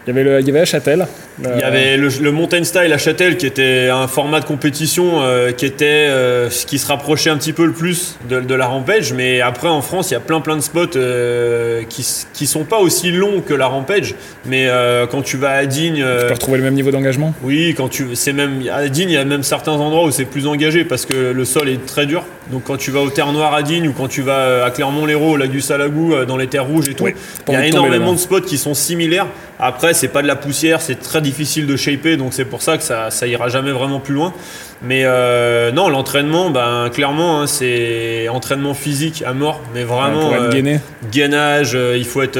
[0.07, 1.07] Il y avait, le, il y avait Châtel.
[1.43, 5.51] Il y avait le, Mountain Style à Châtel qui était un format de compétition euh,
[5.53, 9.41] qui était euh, qui se rapprochait un petit peu le plus de, la Rampage, mais
[9.41, 12.79] après en France il y a plein plein de spots euh, qui qui sont pas
[12.79, 14.15] aussi longs que la Rampage,
[14.45, 14.69] mais
[15.11, 17.33] quand tu vas à Digne, tu peux retrouver le même niveau d'engagement.
[17.43, 20.27] Oui, quand tu c'est même à Digne il y a même certains endroits où c'est
[20.27, 22.25] plus engagé parce que le sol est très dur.
[22.53, 25.33] Donc quand tu vas au Terre Noire à Digne ou quand tu vas à Clermont-Lérault,
[25.33, 27.07] au lac du Salagou, dans les terres rouges et tout,
[27.49, 29.27] il y a énormément de spots qui sont similaires.
[29.67, 32.77] Après c'est pas de la poussière, c'est très difficile de shaper, donc c'est pour ça
[32.77, 34.35] que ça, ça ira jamais vraiment plus loin.
[34.83, 40.35] Mais euh, non, l'entraînement, ben, clairement, hein, c'est entraînement physique à mort, mais vraiment pour
[40.35, 40.79] euh,
[41.11, 41.75] gainage.
[41.75, 42.39] Euh, il faut être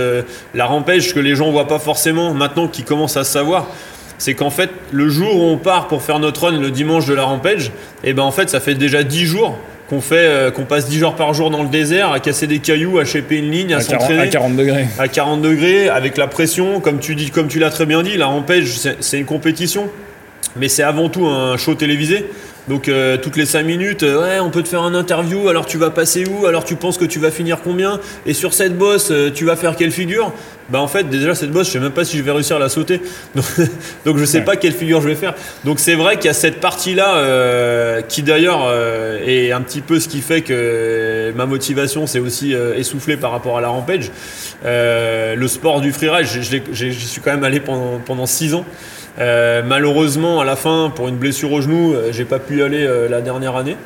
[0.53, 3.69] la rampage que les gens voient pas forcément maintenant, qui commencent à savoir.
[4.19, 7.15] C'est qu'en fait, le jour où on part pour faire notre run le dimanche de
[7.15, 7.69] la rampage,
[8.03, 9.57] et eh ben en fait, ça fait déjà 10 jours
[9.89, 12.59] qu'on fait, euh, qu'on passe 10 heures par jour dans le désert, à casser des
[12.59, 14.23] cailloux, à choper une ligne, à, s'entraîner.
[14.23, 14.87] À 40 degrés.
[14.99, 18.17] À 40 degrés, avec la pression, comme tu dis, comme tu l'as très bien dit,
[18.17, 19.89] la rampage, c'est une compétition,
[20.57, 22.27] mais c'est avant tout un show télévisé.
[22.67, 25.67] Donc euh, toutes les 5 minutes, euh, ouais, on peut te faire un interview, alors
[25.67, 28.01] tu vas passer où Alors tu penses que tu vas finir combien?
[28.25, 30.33] Et sur cette bosse, tu vas faire quelle figure?
[30.71, 32.59] Bah en fait, déjà cette bosse, je sais même pas si je vais réussir à
[32.59, 33.01] la sauter.
[33.35, 33.45] Donc,
[34.05, 35.35] donc je sais pas quelle figure je vais faire.
[35.65, 38.73] Donc c'est vrai qu'il y a cette partie-là qui d'ailleurs
[39.27, 43.59] est un petit peu ce qui fait que ma motivation s'est aussi essoufflée par rapport
[43.59, 44.11] à la rampage.
[44.65, 48.65] le sport du freeride, j'y suis quand même allé pendant, pendant 6 ans.
[49.19, 52.63] Euh, malheureusement, à la fin, pour une blessure au genou, euh, j'ai pas pu y
[52.63, 53.77] aller euh, la dernière année.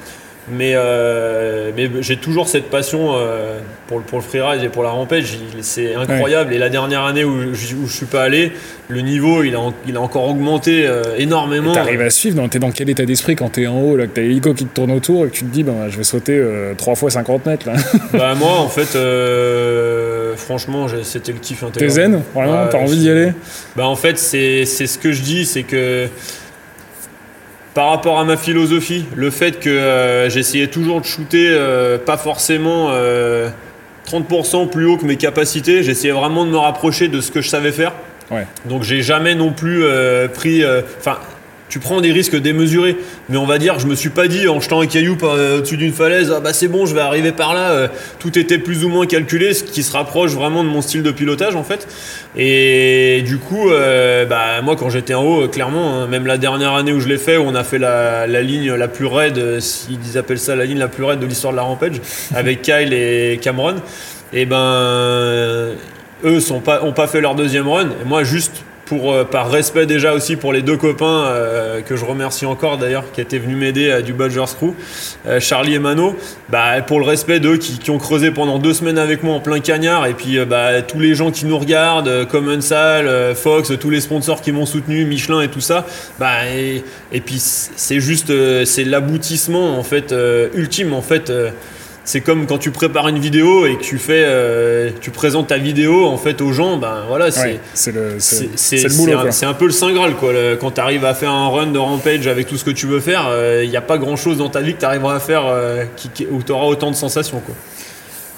[0.53, 4.91] Mais, euh, mais j'ai toujours cette passion euh, pour, pour le freeride et pour la
[4.91, 5.35] rampage.
[5.57, 6.53] Il- C'est incroyable.
[6.55, 8.53] Et la dernière année où, je- je suis pas allé,
[8.89, 11.73] le niveau il a, il a encore augmenté euh, énormément.
[11.73, 14.13] T'arrives à suivre, non T'es dans quel état d'esprit quand t'es en haut, là, que
[14.15, 16.43] t'as l'hélico qui te tourne autour et que tu te dis, ben, je vais sauter
[16.77, 17.75] 3 fois 50 mètres, là.
[18.13, 21.93] Bah, moi, en fait, euh, franchement, c'était le kiff intérieur.
[21.95, 23.33] T'es zen Vraiment T'as envie d'y aller?
[23.77, 26.07] Bah en fait, c'est c'est ce que je dis, c'est que
[27.79, 32.17] par rapport à ma philosophie, le fait que euh, j'essayais toujours de shooter euh, pas
[32.17, 33.51] forcément euh,
[34.11, 37.49] 30% plus haut que mes capacités, j'essayais vraiment de me rapprocher de ce que je
[37.49, 37.93] savais faire.
[38.33, 38.49] Ouais.
[38.65, 40.65] Donc j'ai jamais non plus euh, pris...
[40.65, 41.19] euh, Enfin,
[41.69, 42.97] tu prends des risques démesurés,
[43.29, 45.77] mais on va dire je me suis pas dit en jetant un caillou euh, au-dessus
[45.77, 47.71] d'une falaise, ah bah c'est bon, je vais arriver par là.
[47.73, 51.03] euh, tout était plus ou moins calculé, ce qui se rapproche vraiment de mon style
[51.03, 51.87] de pilotage en fait.
[52.37, 56.75] Et du coup, euh, bah, moi quand j'étais en haut, clairement, hein, même la dernière
[56.75, 59.61] année où je l'ai fait, où on a fait la, la ligne la plus raide,
[59.91, 62.01] ils appellent ça la ligne la plus raide de l'histoire de la Rampage,
[62.35, 63.77] avec Kyle et Cameron,
[64.33, 65.75] et ben
[66.25, 67.89] eux sont pas, ont pas fait leur deuxième run.
[68.03, 72.05] Et moi, juste euh, par respect déjà aussi pour les deux copains euh, que je
[72.05, 74.75] remercie encore d'ailleurs, qui étaient venus m'aider à du Badgers Crew,
[75.27, 76.17] euh, Charlie et Mano,
[76.49, 79.61] bah, pour le respect d'eux qui, ont creusé pendant deux semaines avec moi en plein
[79.61, 83.73] cagnard, et puis euh, bah, tous les gens qui nous regardent, euh, Commensal, euh, Fox,
[83.79, 85.87] tous les sponsors qui m'ont soutenu, Michelin et tout ça,
[86.19, 91.33] bah, et, et puis c'est juste, euh, c'est l'aboutissement en fait euh, ultime en fait.
[92.09, 95.49] Euh, c'est comme quand tu prépares une vidéo et que tu fais, euh, tu présentes
[95.49, 98.77] ta vidéo en fait aux gens, ben voilà, c'est Ouais, c'est le, c'est- c'est c'est
[98.79, 100.33] c'est- le boulot, c'est un, c'est un peu le saint graal quoi.
[100.33, 102.87] Le- quand tu arrives à faire un run de rampage avec tout ce que tu
[102.87, 103.29] veux faire,
[103.63, 105.85] il n'y a pas grand chose dans ta vie que tu arriveras à faire euh,
[105.97, 107.55] qui, qui- où tu auras autant de sensations quoi.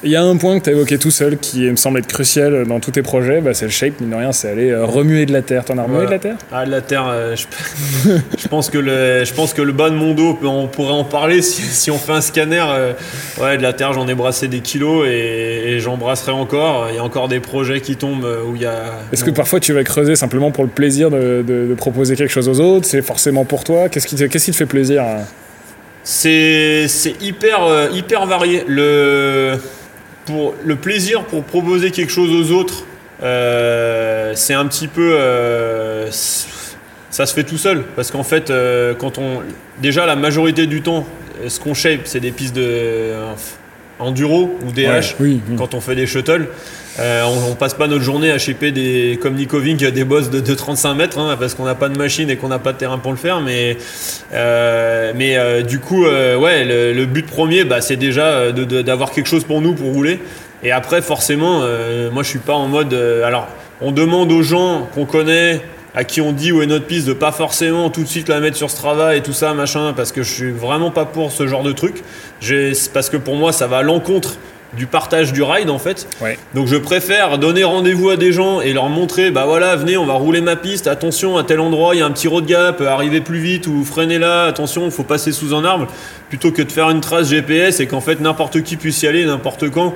[0.03, 2.07] Il y a un point que tu as évoqué tout seul qui me semble être
[2.07, 4.87] crucial dans tous tes projets, bah, c'est le shape, mine de rien, c'est aller euh,
[4.87, 5.63] remuer de la terre.
[5.67, 6.37] T'en as remué de la terre?
[6.51, 7.45] Ah de la terre, euh, je,
[8.39, 11.05] je pense que le, je pense que le bas de mon dos, on pourrait en
[11.05, 12.65] parler si, si on fait un scanner.
[12.67, 12.93] euh,
[13.43, 15.11] ouais, de la terre, j'en ai brassé des kilos et,
[15.75, 16.87] et j'en brasserai encore.
[16.89, 18.85] Il y a encore des projets qui tombent où il y a.
[19.13, 22.33] Est-ce que parfois tu vas creuser simplement pour le plaisir de, de- de proposer quelque
[22.33, 22.87] chose aux autres?
[22.87, 23.91] C'est forcément pour toi?
[23.91, 25.25] Qu'est-ce qui, te- qu'est-ce qui te fait plaisir hein?
[26.05, 28.65] C'est c'est hyper, hyper varié.
[28.67, 29.59] Le,
[30.27, 32.85] pour, le plaisir pour proposer quelque chose aux autres,
[33.23, 35.13] euh, c'est un petit peu.
[35.15, 37.85] euh, ça se fait tout seul.
[37.97, 39.41] Parce qu'en fait, euh, quand on.
[39.81, 41.07] Déjà, la majorité du temps,
[41.47, 43.13] ce qu'on shape, c'est des pistes de.
[43.99, 45.57] enduro ou DH Ouais, oui, oui.
[45.57, 46.49] quand on fait des shuttles.
[46.99, 50.29] Euh, on, on passe pas notre journée à shaper des, comme Nico Vink des bosses
[50.29, 52.73] de, de 35 mètres hein, parce qu'on n'a pas de machine et qu'on n'a pas
[52.73, 53.41] de terrain pour le faire.
[53.41, 53.77] Mais,
[54.33, 59.13] euh, mais euh, du coup, euh, ouais, le, but premier, bah, c'est déjà euh, d'avoir
[59.13, 60.21] quelque chose pour nous pour rouler.
[60.63, 61.61] Et après, forcément,
[62.13, 62.93] moi je suis pas en mode.
[62.93, 63.49] alors,
[63.81, 65.63] on demande aux gens qu'on connaît
[65.95, 68.41] à qui on dit où est notre piste de pas forcément tout de suite la
[68.41, 71.47] mettre sur Strava et tout ça machin parce que je suis vraiment pas pour ce
[71.49, 72.03] genre de truc
[72.93, 74.37] parce que pour moi ça va à l'encontre
[74.77, 76.39] du partage du ride en fait Ouais.
[76.55, 80.07] donc je préfère donner rendez-vous à des gens et leur montrer bah voilà venez on
[80.07, 82.81] va rouler ma piste attention à tel endroit il y a un petit road gap
[82.81, 85.87] arrivez plus vite ou freinez là attention il faut passer sous un arbre
[86.29, 89.25] plutôt que de faire une trace GPS et qu'en fait n'importe qui puisse y aller
[89.25, 89.95] n'importe quand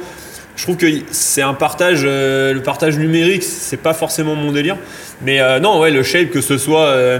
[0.56, 4.76] je trouve que c'est un partage, euh, le partage numérique, c'est pas forcément mon délire.
[5.20, 7.18] Mais euh, non, ouais, le shape, que ce soit euh,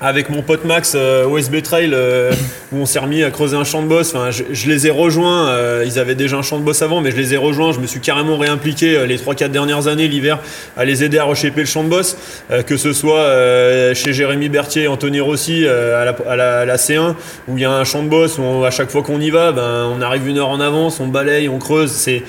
[0.00, 2.30] avec mon pote Max euh, OSB Trail, euh,
[2.72, 4.14] où on s'est remis à creuser un champ de boss.
[4.14, 5.48] Enfin, je, je les ai rejoints.
[5.48, 7.72] euh, ils avaient déjà un champ de boss avant, mais je les ai rejoints.
[7.72, 10.38] Je me suis carrément réimpliqué euh, les 3-4 dernières années, l'hiver,
[10.76, 12.16] à les aider à reshaper le champ de boss.
[12.52, 16.64] Euh, que ce soit euh, chez Jérémy Berthier, Anthony Rossi, à, la, à la- à
[16.64, 17.14] la C1,
[17.48, 19.30] où il y a un champ de boss, où on- à chaque fois qu'on y
[19.30, 21.90] va, ben, on arrive une heure en avance, on balaye, on creuse.
[21.90, 22.22] C'est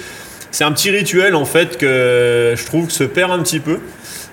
[0.52, 3.78] c'est un petit rituel en fait que je trouve que se perd un petit peu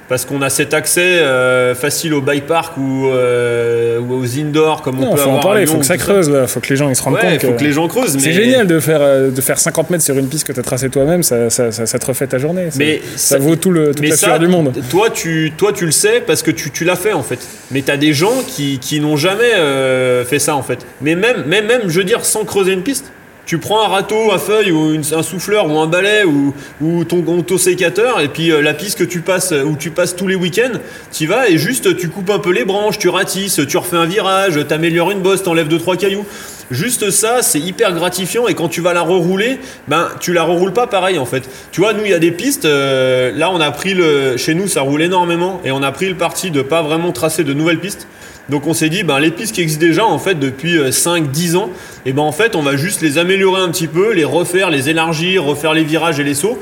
[0.08, 4.82] parce qu'on a cet accès euh, facile au bike park ou, euh, ou aux indoors
[4.82, 6.46] comme on Non, peut faut en avoir parler, Lyon faut que ça creuse, là.
[6.46, 7.40] faut que les gens ils se rendent Ouais, compte.
[7.50, 8.16] faut que les gens creusent.
[8.18, 10.62] C'est génial de faire, euh, de faire 50 mètres sur une piste que tu as
[10.62, 12.70] tracée toi-même, ça, ça, ça, ça te refait ta journée.
[12.70, 14.72] Ça, Mais ça vaut tout le, toute mais la sueur du monde.
[14.90, 17.38] Toi tu, toi, tu le sais parce que tu, tu l'as fait en fait.
[17.70, 20.78] Mais tu as des gens qui, qui n'ont jamais euh, fait ça en fait.
[21.00, 23.10] Mais même, même, même, je veux dire, sans creuser une piste.
[23.46, 27.04] Tu prends un râteau à feuilles ou une- un souffleur ou un balai ou, ou
[27.04, 30.34] ton auto-sécateur et puis euh, la piste que tu passes où tu passes tous les
[30.34, 30.78] week-ends,
[31.12, 34.04] tu vas et juste tu coupes un peu les branches, tu ratisses, tu refais un
[34.04, 36.24] virage, t'améliores une bosse, t'enlèves deux trois cailloux.
[36.72, 40.72] Juste ça, c'est hyper gratifiant et quand tu vas la rerouler, ben tu la reroules
[40.72, 41.48] pas pareil en fait.
[41.70, 42.64] Tu vois, nous il y a des pistes.
[42.64, 46.08] euh, là, on a pris le, chez nous ça roule énormément et on a pris
[46.08, 48.08] le parti de pas vraiment tracer de nouvelles pistes.
[48.48, 51.70] Donc on s'est dit, ben, les pistes qui existent déjà en fait depuis 5-10 ans,
[52.04, 54.88] et ben en fait on va juste les améliorer un petit peu, les refaire, les
[54.88, 56.58] élargir, refaire les virages et les sauts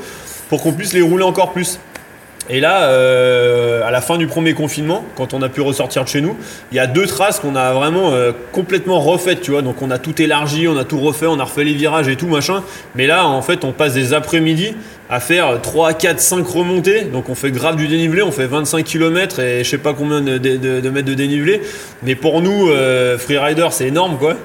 [0.49, 1.79] pour qu'on puisse les rouler encore plus.
[2.47, 6.09] Et là, euh, à la fin du premier confinement, quand on a pu ressortir de
[6.09, 6.37] chez nous,
[6.71, 9.63] il y a deux traces qu'on a vraiment euh, complètement refaites, tu vois.
[9.63, 12.15] Donc on a tout élargi, on a tout refait, on a refait les virages et
[12.15, 12.63] tout machin.
[12.93, 14.75] Mais là, en fait, on passe des après-midi
[15.09, 17.01] à faire 3, 4, 5 remontées.
[17.01, 20.21] Donc on fait grave du dénivelé, on fait 25 km et je sais pas combien
[20.21, 21.61] de, mètres de dénivelé.
[22.03, 24.35] Mais pour nous, euh, freerider, c'est énorme quoi.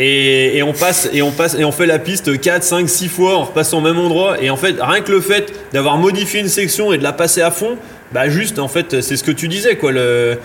[0.00, 3.36] Et, on passe et on passe et on fait la piste 4, 5, 6 fois
[3.36, 4.40] en repassant au même endroit.
[4.40, 7.42] Et en fait, rien que le fait d'avoir modifié une section et de la passer
[7.42, 7.76] à fond,
[8.12, 9.90] bah juste en fait, c'est ce que tu disais quoi.
[9.92, 10.38] Le,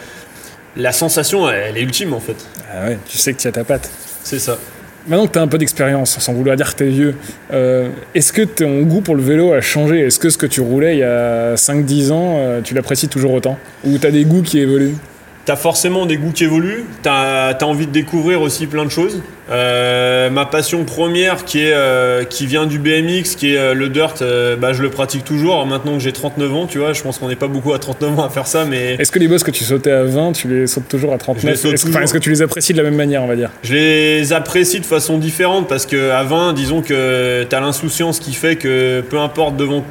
[0.76, 2.36] la sensation, elle est ultime en fait.
[2.74, 3.92] Ah ouais, tu sais que tu as ta patte.
[4.24, 4.58] C'est ça.
[5.06, 7.16] Maintenant que tu as un peu d'expérience, sans vouloir dire que tu es vieux,
[7.52, 10.00] euh, est-ce que ton goût pour le vélo a changé?
[10.00, 13.34] Est-ce que ce que tu roulais il y a 5-10 ans, euh, tu l'apprécies toujours
[13.34, 13.58] autant?
[13.84, 14.96] Ou tu as des goûts qui évoluent?
[15.46, 19.22] T'as forcément des goûts qui évoluent, t'as as envie de découvrir aussi plein de choses.
[19.52, 23.90] Euh, ma passion première qui, est, euh, qui vient du BMX, qui est euh, le
[23.90, 24.24] dirt,
[24.60, 25.66] bah, je le pratique toujours.
[25.66, 28.20] maintenant que j'ai 39 ans, tu vois, je pense qu'on n'est pas beaucoup à 39
[28.20, 28.64] ans à faire ça.
[28.64, 28.94] mais...
[28.94, 31.54] Est-ce que les bosses que tu sautais à 20, tu les sautes toujours à 39
[31.54, 33.50] Est-ce que tu les apprécies de la même manière, on va dire?
[33.64, 38.56] Je les apprécie de façon différente parce qu'à 20, disons que t'as l'insouciance qui fait
[38.56, 39.84] que peu importe devant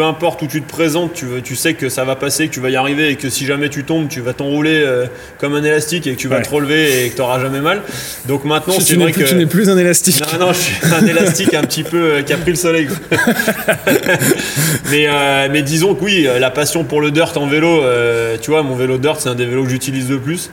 [0.00, 2.60] peu importe où tu te présentes, tu, tu, sais que ça va passer, que tu
[2.60, 5.04] vas y arriver et que si jamais tu tombes, tu vas t'enrouler euh,
[5.36, 7.82] comme un élastique et que tu vas te relever et que tu n'auras jamais mal.
[8.26, 9.24] Donc maintenant, c'est vrai que.
[9.24, 10.22] Tu n'es plus un élastique.
[10.32, 12.88] Non, non, je suis un élastique un petit peu euh, qui a pris le soleil.
[14.90, 17.82] mais, euh, mais disons que oui, la passion pour le dirt en vélo,
[18.40, 20.50] tu vois, mon vélo dirt, c'est un des vélos que j'utilise le plus.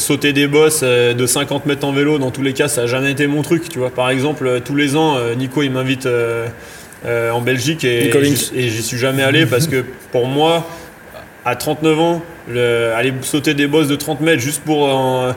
[0.00, 3.12] sauter des bosses de 50 mètres en vélo, dans tous les cas, ça n'a jamais
[3.12, 3.68] été mon truc.
[3.68, 6.08] Tu vois, par exemple, tous les ans, Nico, il m'invite
[7.04, 8.12] euh, en Belgique et,
[8.54, 10.66] j'y suis jamais allé parce que pour moi,
[11.44, 14.88] à 39 ans, aller sauter des bosses de 30 mètres juste pour.
[14.88, 15.32] Euh,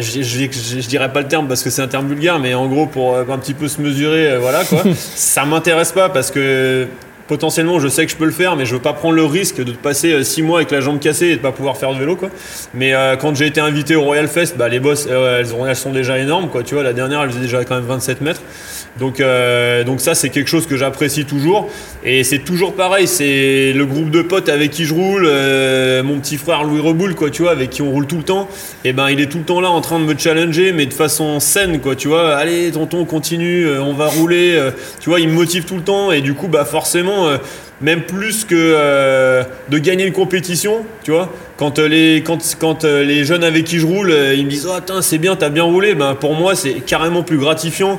[0.00, 2.86] je, je, dirais pas le terme parce que c'est un terme vulgaire, mais en gros
[2.86, 4.82] pour euh, un petit peu se mesurer, voilà quoi.
[4.94, 6.88] ça m'intéresse pas parce que
[7.28, 9.62] potentiellement je sais que je peux le faire mais je veux pas prendre le risque
[9.62, 12.16] de passer 6 mois avec la jambe cassée et de pas pouvoir faire de vélo
[12.16, 12.30] quoi
[12.72, 16.18] mais quand j'ai été invité au Royal Fest bah, les bosses elles, elles, sont déjà
[16.18, 18.40] énormes quoi tu vois la dernière elle faisait déjà quand même 27 mètres
[18.98, 21.70] donc, euh, donc ça, c'est quelque chose que j'apprécie toujours.
[22.04, 26.18] Et c'est toujours pareil, c'est le groupe de potes avec qui je roule, euh, mon
[26.18, 28.48] petit frère Louis Reboul, quoi, tu vois, avec qui on roule tout le temps.
[28.84, 30.94] Et ben, il est tout le temps là en train de me challenger, mais de
[30.94, 32.34] façon saine, quoi, tu vois.
[32.34, 34.58] Allez, tonton, continue, euh, on va rouler.
[35.00, 36.10] tu vois, il me motive tout le temps.
[36.10, 37.28] Et du coup, bah, forcément,
[37.80, 41.32] même plus que de gagner une compétition, tu vois.
[41.56, 45.18] Quand les, quand, quand les jeunes avec qui je roule, ils me disent, oh, c'est
[45.18, 45.94] bien, t'as bien roulé.
[45.94, 47.98] Ben, pour moi, c'est carrément plus gratifiant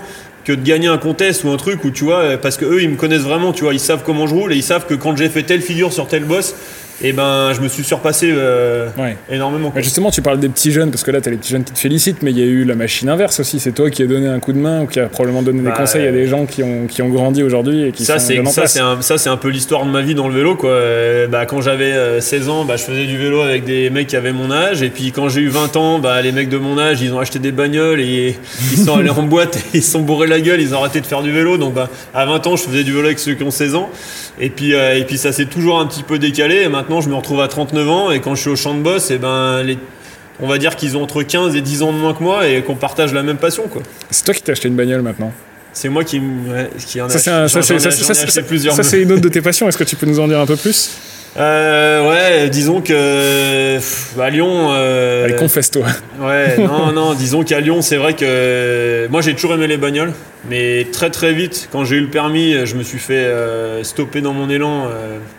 [0.49, 2.89] que de gagner un contest ou un truc où tu vois, parce que eux ils
[2.89, 5.15] me connaissent vraiment, tu vois, ils savent comment je roule et ils savent que quand
[5.15, 6.55] j'ai fait telle figure sur tel boss,
[7.01, 8.89] et ben je me suis surpassé euh,
[9.29, 9.71] énormément.
[9.77, 11.73] justement, tu parles des petits jeunes, parce que là, tu as les petits jeunes qui
[11.73, 13.59] te félicitent, mais il y a eu la machine inverse aussi.
[13.59, 15.69] C'est toi qui as donné un coup de main ou qui a probablement donné des
[15.69, 18.43] bah, conseils à des gens qui ont, qui ont grandi aujourd'hui et qui ça, c'est
[18.45, 20.55] Ça, c'est un, ça, c'est un peu l'histoire de ma vie dans le vélo.
[20.55, 20.71] Quoi.
[20.71, 24.07] Euh, bah, quand j'avais 16 euh, ans, bah, je faisais du vélo avec des mecs
[24.07, 24.81] qui avaient mon âge.
[24.81, 27.19] Et puis quand j'ai eu 20 ans, bah, les mecs de mon âge, ils ont
[27.19, 28.35] acheté des bagnoles et
[28.71, 31.05] ils sont allés en boîte et ils sont bourrés la gueule, ils ont arrêté de
[31.05, 31.57] faire du vélo.
[31.57, 33.89] Donc bah, à 20 ans, je faisais du vélo avec ceux qui ont 16 ans.
[34.41, 36.61] Et puis, et puis ça s'est toujours un petit peu décalé.
[36.61, 38.81] Et maintenant, je me retrouve à 30 ans et quand je suis au champ de
[38.81, 39.77] boss, et eh ben les,
[40.41, 42.61] on va dire qu'ils ont entre 15 et 10 ans de moins que moi et
[42.61, 43.67] qu'on partage la même passion.
[43.67, 43.81] quoi.
[44.09, 45.31] C'est toi qui t'as acheté une bagnole maintenant
[45.71, 46.21] c'est moi qui,
[46.87, 48.75] qui en a, ça, c'est plusieurs.
[48.75, 49.67] Ça, c'est une autre de tes passions.
[49.69, 50.97] Est-ce que tu peux nous en dire un peu plus?
[51.37, 53.77] Euh, ouais, disons que
[54.19, 54.69] à Lyon.
[54.71, 55.85] Euh, Allez, confesse-toi.
[56.19, 60.13] Ouais, non, non, disons qu'à Lyon, c'est vrai que moi j'ai toujours aimé les bagnoles.
[60.49, 64.21] Mais très très vite, quand j'ai eu le permis, je me suis fait euh, stopper
[64.21, 64.87] dans mon élan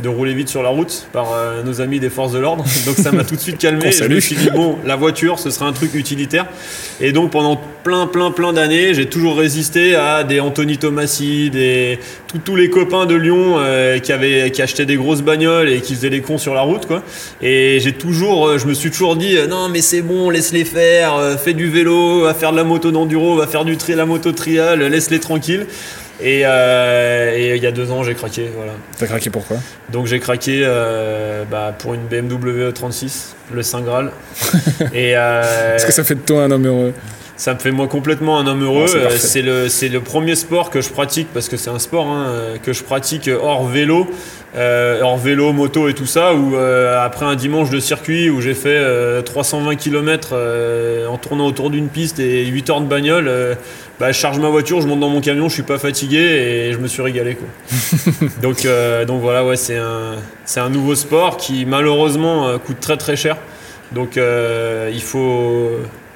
[0.02, 1.28] de rouler vite sur la route par
[1.64, 2.64] nos amis des forces de l'ordre.
[2.86, 3.86] Donc ça m'a tout de suite calmé.
[3.86, 6.46] et je me suis dit, bon, la voiture, ce sera un truc utilitaire.
[7.00, 11.98] Et donc pendant plein plein plein d'années, j'ai toujours résisté à des Anthony Tomassi, des
[12.44, 13.58] tous les copains de Lyon
[14.02, 16.86] qui avaient qui achetaient des grosses bagnoles et qui faisaient les cons sur la route,
[16.86, 17.02] quoi.
[17.40, 21.54] Et j'ai toujours, je me suis toujours dit, non mais c'est bon, laisse-les faire, fais
[21.54, 24.80] du vélo, va faire de la moto d'enduro, va faire du tri, la moto trial
[24.80, 25.66] laisse-les tranquilles.
[26.22, 28.50] Euh, et, il y a deux ans, j'ai craqué.
[28.54, 28.72] Voilà.
[28.98, 29.56] T'as craqué pourquoi?
[29.90, 34.10] Donc j'ai craqué euh, bah, pour une BMW 36, e le Saint Graal.
[34.92, 36.94] et euh, Est-ce que ça fait de toi un homme heureux
[37.40, 38.86] ça me fait moi complètement un homme heureux.
[39.16, 42.26] c'est le, le, premier sport que je pratique, parce que c'est un sport hein,
[42.62, 44.06] que je pratique hors vélo,
[44.56, 49.22] hors vélo, moto et tout ça, où après un dimanche de circuit où j'ai fait
[49.24, 50.36] 320 km
[51.08, 53.56] en tournant autour d'une piste et 8 heures de bagnole,
[54.00, 56.72] bah, je charge ma voiture, je monte dans mon camion, je suis pas fatigué et
[56.72, 57.36] je me suis régalé.
[57.36, 58.28] Quoi.
[58.42, 60.16] donc, euh, donc voilà, ouais, c'est un,
[60.46, 63.36] c'est un nouveau sport qui malheureusement euh, coûte très très cher.
[63.92, 65.68] Donc euh, il, faut,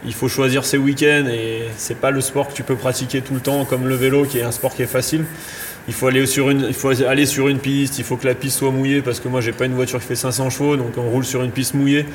[0.05, 3.35] il faut choisir ses week-ends et c'est pas le sport que tu peux pratiquer tout
[3.35, 5.25] le temps comme le vélo qui est un sport qui est facile.
[5.89, 9.29] il faut aller sur une, piste, il faut que la piste soit mouillée parce que
[9.29, 11.75] moi j'ai pas une voiture qui fait 500 chevaux, donc on roule sur une piste
[11.75, 12.07] mouillée.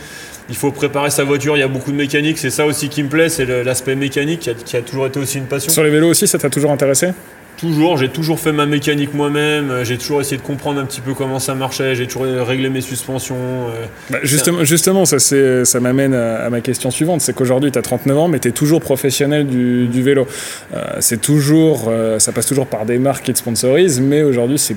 [0.49, 3.03] Il faut préparer sa voiture, il y a beaucoup de mécanique, c'est ça aussi qui
[3.03, 5.71] me plaît, c'est l'aspect mécanique qui a, qui a toujours été aussi une passion.
[5.71, 7.09] Sur les vélos aussi, ça t'a toujours intéressé?
[7.59, 11.01] Toujours, j'ai toujours fait ma mécanique moi-même, euh, j'ai toujours essayé de comprendre un petit
[11.01, 13.35] peu comment ça marchait, j'ai toujours réglé mes suspensions.
[13.35, 13.85] euh.
[14.09, 17.21] Bah, justement, justement, ça, ça m'amène à, à ma question suivante.
[17.21, 20.25] C'est qu'aujourd'hui, tu as 39 ans, mais tu es toujours professionnel du, du vélo.
[20.73, 24.57] Euh, c'est toujours, euh, ça passe toujours par des marques qui te sponsorisent, mais aujourd'hui,
[24.57, 24.75] c'est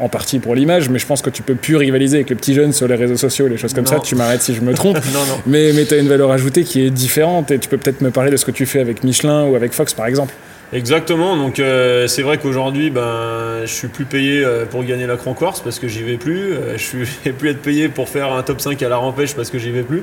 [0.00, 2.54] en partie pour l'image, mais je pense que tu peux plus rivaliser avec les petits
[2.54, 3.90] jeunes sur les réseaux sociaux, les choses comme Non.
[3.90, 3.98] ça.
[4.00, 4.96] Tu m'arrêtes si je me trompe.
[5.12, 5.40] Non, non.
[5.46, 8.10] Mais, mais tu as une valeur ajoutée qui est différente et tu peux peut-être me
[8.10, 10.32] parler de ce que tu fais avec Michelin ou avec Fox, par exemple.
[10.74, 15.18] Exactement, donc euh, c'est vrai qu'aujourd'hui, ben, je suis plus payé euh, pour gagner la
[15.18, 16.54] Cran Corse parce que j'y vais plus.
[16.54, 19.34] Euh, je suis vais plus être payé pour faire un top 5 à la Rampèche
[19.34, 20.02] parce que j'y vais plus.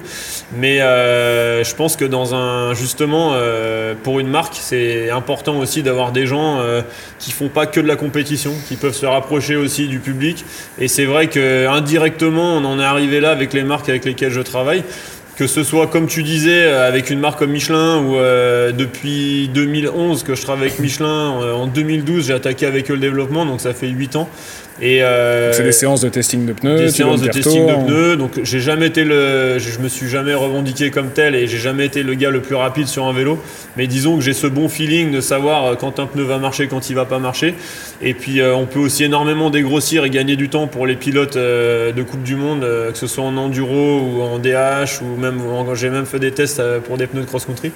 [0.55, 5.81] Mais euh, je pense que dans un justement euh, pour une marque, c'est important aussi
[5.81, 6.83] d'avoir des gens euh,
[7.17, 10.45] qui font pas que de la compétition, qui peuvent se rapprocher aussi du public.
[10.77, 14.31] Et c'est vrai que indirectement, on en est arrivé là avec les marques avec lesquelles
[14.31, 14.83] je travaille.
[15.39, 19.47] Que ce soit, comme tu disais, euh, avec une marque comme Michelin, ou euh, depuis
[19.53, 23.45] 2011 que je travaille avec Michelin, euh, en 2012 j'ai attaqué avec eux le développement,
[23.45, 24.27] donc ça fait 8 ans.
[24.81, 27.71] Et euh, c'est des séances de testing de pneus, des séances de tes testing de
[27.73, 27.85] retours.
[27.87, 28.15] pneus.
[28.15, 31.57] Donc j'ai jamais été le, je je me suis jamais revendiqué comme tel et j'ai
[31.57, 33.39] jamais été le gars le plus rapide sur un vélo.
[33.75, 36.67] Mais disons que j'ai ce bon feeling de savoir euh, quand un pneu va marcher,
[36.67, 37.55] quand il va pas marcher.
[38.01, 41.35] Et puis euh, on peut aussi énormément dégrossir et gagner du temps pour les pilotes
[41.35, 45.39] euh, de Coupe du Monde, que ce soit en enduro ou en DH ou même
[45.75, 47.71] j'ai même fait des tests pour des pneus de cross-country.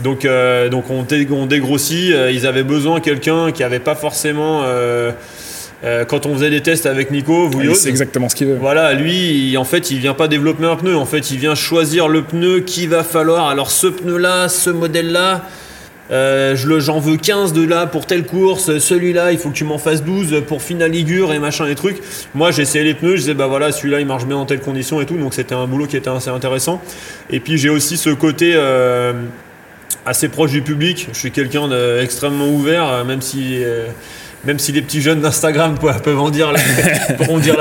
[0.00, 2.12] Donc, euh, donc on, dé- on dégrossit.
[2.32, 4.62] Ils avaient besoin de quelqu'un qui avait pas forcément.
[5.82, 8.56] Euh, quand on faisait des tests avec Nico, Vouilloz, sait exactement ce qu'il veut.
[8.60, 10.96] voilà, lui, il- en fait, il vient pas développer un pneu.
[10.96, 13.48] En fait, il vient choisir le pneu qu'il va falloir.
[13.48, 15.42] Alors, ce pneu-là, ce modèle-là,
[16.10, 18.78] euh, j'en veux 15 de là pour telle course.
[18.78, 21.98] Celui-là, il faut que tu m'en fasses 12 pour Finaligure et machin et trucs.
[22.34, 23.12] Moi, j'ai essayé les pneus.
[23.16, 25.16] Je disais, bah voilà, celui-là, il marche bien dans telles conditions et tout.
[25.16, 26.80] Donc, c'était un boulot qui était assez intéressant.
[27.30, 28.52] Et puis, j'ai aussi ce côté.
[28.54, 29.12] euh,
[30.06, 33.86] assez proche du public, je suis quelqu'un d'extrêmement ouvert, même si euh,
[34.46, 36.52] même si les petits jeunes d'Instagram peuvent en dire
[37.18, 37.56] pourront dire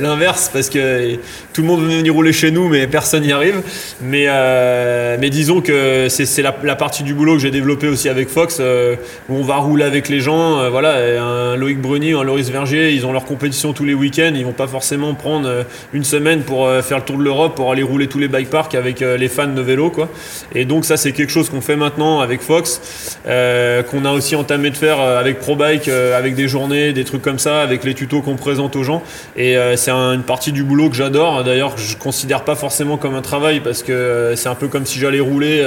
[0.00, 1.14] l'inverse parce que
[1.52, 3.62] tout le monde veut venir rouler chez nous mais personne n'y arrive.
[4.02, 8.08] Mais euh, mais disons que c'est la, la partie du boulot que j'ai développé aussi
[8.08, 8.96] avec Fox euh,
[9.28, 12.92] où on va rouler avec les gens euh, voilà un Loïc Bruni un Loris Verger
[12.92, 16.70] ils ont leur compétition tous les week-ends ils vont pas forcément prendre une semaine pour
[16.82, 19.46] faire le tour de l'Europe pour aller rouler tous les bike parks avec les fans
[19.46, 20.08] de vélo quoi.
[20.54, 22.80] Et donc ça c'est quelque chose qu'on fait maintenant avec Fox
[23.24, 27.38] qu'on a aussi entamé de faire avec ProBike euh, avec des journées des trucs comme
[27.38, 29.02] ça avec les tutos qu'on présente aux gens.
[29.36, 32.56] Et euh, c'est un- une partie du boulot que j'adore d'ailleurs que je considère pas
[32.56, 35.62] forcément comme un travail parce que euh, c'est un peu comme si j'allais rouler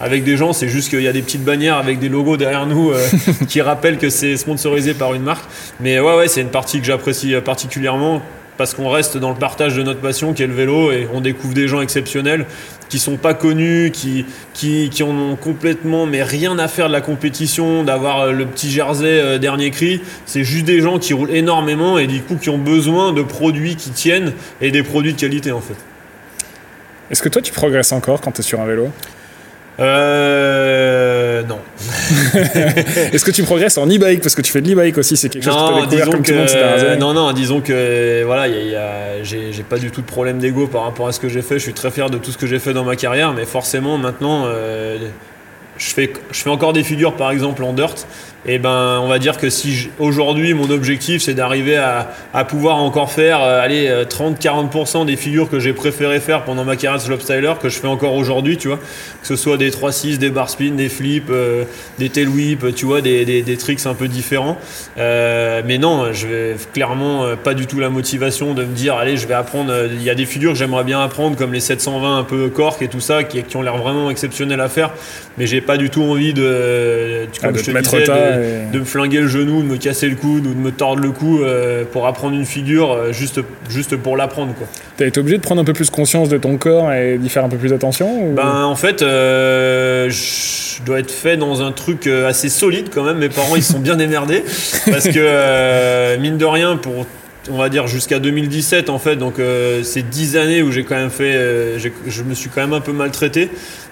[0.00, 0.52] avec des gens.
[0.52, 2.92] C'est juste qu'il y a des petites bannières avec des logos derrière nous
[3.48, 5.44] qui rappellent que c'est sponsorisé par une marque.
[5.80, 8.20] Mais ouais ouais c'est une partie que j'apprécie particulièrement
[8.56, 11.20] parce qu'on reste dans le partage de notre passion qui est le vélo et on
[11.20, 12.46] découvre des gens exceptionnels
[12.88, 17.00] qui sont pas connus, qui, qui, en ont complètement mais rien à faire de la
[17.00, 20.00] compétition, d'avoir euh, le petit jersey euh, dernier cri.
[20.26, 23.76] C'est juste des gens qui roulent énormément et du coup qui ont besoin de produits
[23.76, 25.76] qui tiennent et des produits de qualité en fait.
[27.10, 28.88] Est-ce que toi, tu progresses encore quand tu es sur un vélo?
[29.80, 31.58] Euh, non.
[33.12, 34.20] Est-ce que tu progresses en e-bike?
[34.20, 35.98] Parce que tu fais de l'e-bike aussi, c'est quelque chose que tu as Non, découvert
[36.04, 38.68] disons comme que, tout le monde non, non, disons que voilà, il y a- il
[38.68, 41.28] y a- j'ai j'ai pas du tout de problème d'ego par rapport à ce que
[41.28, 41.54] j'ai fait.
[41.58, 43.98] Je suis très fier de tout ce que j'ai fait dans ma carrière, mais forcément
[43.98, 44.98] maintenant, euh,
[45.78, 48.06] je fais, je fais encore des figures par exemple en dirt.
[48.46, 52.76] Et ben, on va dire que si aujourd'hui mon objectif c'est d'arriver à, à pouvoir
[52.76, 56.98] encore faire euh, allez, euh, 30-40% des figures que j'ai préféré faire pendant ma carrière
[57.00, 60.28] de slopestyler que je fais encore aujourd'hui, tu vois, que ce soit des 3-6, des
[60.30, 61.64] bar spin, des flips, euh,
[61.98, 64.58] des tail whip, tu vois, des, des, des tricks un peu différents.
[64.98, 68.94] Euh, mais non, je vais clairement euh, pas du tout la motivation de me dire
[68.96, 69.70] allez, je vais apprendre.
[69.72, 72.48] euh, Il y a des figures que j'aimerais bien apprendre comme les 720 un peu
[72.50, 74.90] cork et tout ça qui, qui ont l'air vraiment exceptionnelles à faire,
[75.38, 78.04] mais j'ai pas du tout envie de, Ah, comme de je te te mettre disais,
[78.72, 81.10] de- me flinguer le genou, de me casser le coude ou de me tordre le
[81.10, 84.52] cou euh, pour apprendre une figure euh, juste, juste pour l'apprendre.
[84.96, 87.44] T'as été obligé de prendre un peu plus conscience de ton corps et d'y faire
[87.44, 91.72] un peu plus attention ou- Ben en fait, euh, je dois être fait dans un
[91.72, 93.18] truc assez solide quand même.
[93.18, 94.42] Mes parents ils sont bien démerdés
[94.90, 97.06] parce que mine de rien pour
[97.50, 100.94] on va dire jusqu'à 2017 en fait donc euh, c'est 10 années où j'ai quand
[100.94, 103.50] même fait euh, je me suis quand même un peu maltraité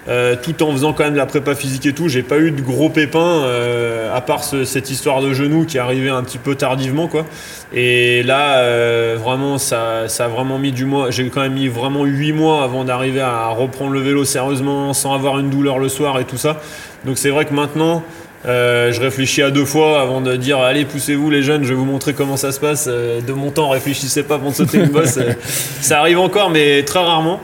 [0.09, 2.51] euh, tout en faisant quand même de la prépa physique et tout j'ai pas eu
[2.51, 6.23] de gros pépins euh, à part ce- cette histoire de genou qui est arrivée un
[6.23, 7.25] petit peu tardivement quoi
[7.73, 11.69] et là euh, vraiment ça, ça a vraiment mis du mois j'ai quand même mis
[11.69, 15.87] vraiment 8 mois avant d'arriver à reprendre le vélo sérieusement sans avoir une douleur le
[15.89, 16.59] soir et tout ça
[17.05, 18.03] donc c'est vrai que maintenant
[18.45, 21.75] Euh, je réfléchis à deux fois avant de dire allez poussez-vous les jeunes, je vais
[21.79, 22.87] vous montrer comment ça se passe.
[22.91, 25.17] Euh, de mon temps, réfléchissez pas avant de sauter une bosse.
[25.81, 27.39] Ça arrive encore, mais très rarement.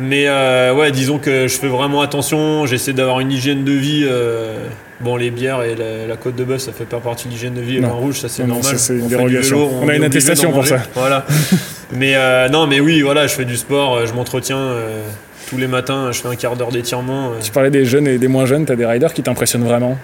[0.00, 2.66] Mais ouais, disons que je fais vraiment attention.
[2.66, 4.06] J'essaie d'avoir une hygiène de vie.
[5.00, 7.60] bon, les bières et la, côte de bœuf, ça fait pas partie de l'hygiène de
[7.60, 7.76] vie.
[7.76, 8.78] Le vin rouge, ça c'est normal.
[8.78, 9.70] c'est une dérogation.
[9.82, 10.78] on, a une attestation pour ça.
[10.94, 11.26] Voilà.
[11.92, 12.14] mais
[12.50, 14.74] non, mais oui, voilà, je fais du sport, je m'entretiens
[15.50, 17.32] tous les matins, je fais un quart d'heure d'étirement.
[17.42, 19.98] Tu parlais des jeunes et des moins jeunes, tu as des riders qui t'impressionnent vraiment?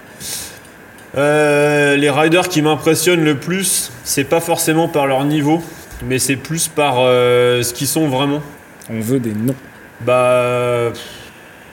[1.17, 5.61] Euh, Les riders qui m'impressionnent le plus, c'est pas forcément par leur niveau,
[6.05, 8.41] mais c'est plus par euh, ce qu'ils sont vraiment.
[8.89, 9.55] On veut des noms.
[10.01, 10.91] Bah.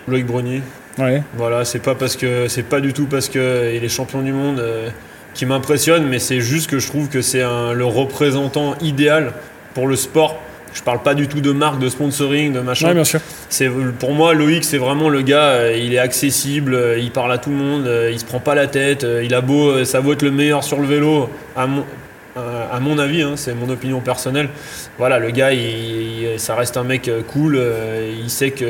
[0.09, 0.63] Loïc Brunier.
[0.99, 1.23] Ouais.
[1.35, 4.33] Voilà, c'est pas parce que c'est pas du tout parce que il est champion du
[4.33, 4.89] monde euh,
[5.35, 9.33] qui m'impressionne, mais c'est juste que je trouve que c'est le représentant idéal
[9.75, 10.41] pour le sport
[10.73, 12.89] je parle pas du tout de marque, de sponsoring, de machin.
[12.89, 13.21] Ouais, bien sûr.
[13.49, 13.71] C'est
[14.01, 15.51] pour moi Loïc, c'est vraiment le gars.
[15.51, 18.57] Euh, il est accessible, euh, il parle à tout le monde, il se prend pas
[18.57, 19.07] la tête.
[19.23, 21.31] Il a beau, ça vaut être le meilleur sur le vélo.
[21.55, 21.85] À mon,
[22.37, 24.49] à mon avis, hein, c'est mon opinion personnelle.
[24.99, 27.61] Voilà, le gars, il, ça reste un mec cool.
[28.21, 28.67] Il sait qu'il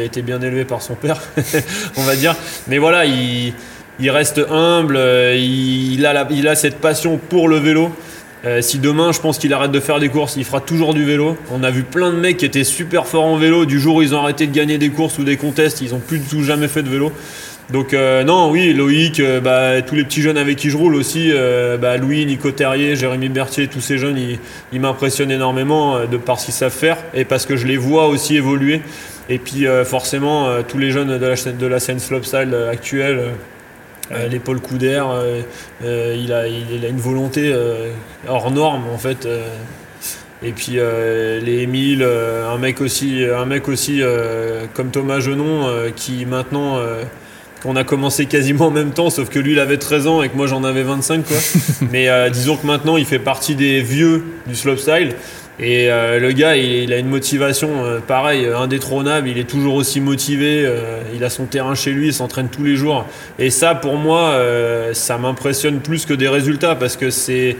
[0.00, 1.20] a été bien élevé par son père,
[1.96, 2.34] on va dire.
[2.66, 3.52] Mais voilà, il,
[4.10, 4.98] reste humble.
[5.36, 7.90] Il, a cette passion pour le vélo.
[8.44, 11.04] Euh, si demain, je pense qu'il arrête de faire des courses, il fera toujours du
[11.04, 11.36] vélo.
[11.50, 13.64] On a vu plein de mecs qui étaient super forts en vélo.
[13.64, 15.98] Du jour où ils ont arrêté de gagner des courses ou des contests, ils ont
[15.98, 17.10] plus du tout jamais fait de vélo.
[17.70, 20.94] Donc euh, non, oui, Loïc, euh, bah, tous les petits jeunes avec qui je roule
[20.94, 21.32] aussi,
[21.80, 24.18] bah, Louis, Nico Terrier, Jérémy Berthier, tous ces jeunes,
[24.72, 28.08] ils, m'impressionnent énormément de par ce qu'ils savent faire et parce que je les vois
[28.08, 28.82] aussi évoluer.
[29.30, 33.32] Et puis forcément, tous les jeunes de la, de la scène slopestyle actuelle,
[34.12, 35.42] euh, euh,
[35.82, 37.54] euh, il, a, il, a une volonté
[38.28, 39.26] hors norme en fait.
[40.42, 44.02] et puis les Émile, un mec aussi, un mec aussi
[44.74, 46.80] comme Thomas Genon qui maintenant
[47.64, 50.28] qu'on a commencé quasiment en même temps, sauf que lui il avait 13 ans et
[50.28, 51.36] que moi j'en avais 25 quoi.
[51.90, 55.14] Mais disons que maintenant il fait partie des vieux du slopestyle.
[55.60, 59.28] Et euh, le gars, il, a une motivation euh, pareil, euh, indétrônable.
[59.28, 60.68] Il est toujours aussi motivé.
[61.14, 63.06] il a son terrain chez lui, il s'entraîne tous les jours.
[63.38, 64.36] Et ça, pour moi,
[64.92, 67.56] ça m'impressionne plus que des résultats parce que c'est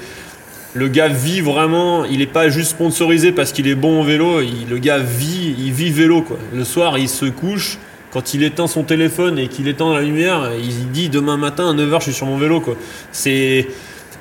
[0.74, 2.04] le gars vit vraiment.
[2.04, 4.40] Il n'est pas juste sponsorisé parce qu'il est bon au vélo.
[4.40, 6.38] le gars vit, il vit vélo quoi.
[6.52, 7.78] Le soir, il se couche.
[8.14, 11.74] Quand il éteint son téléphone et qu'il éteint la lumière, il dit demain matin à
[11.74, 12.62] 9h je suis sur mon vélo.
[13.10, 13.66] C'est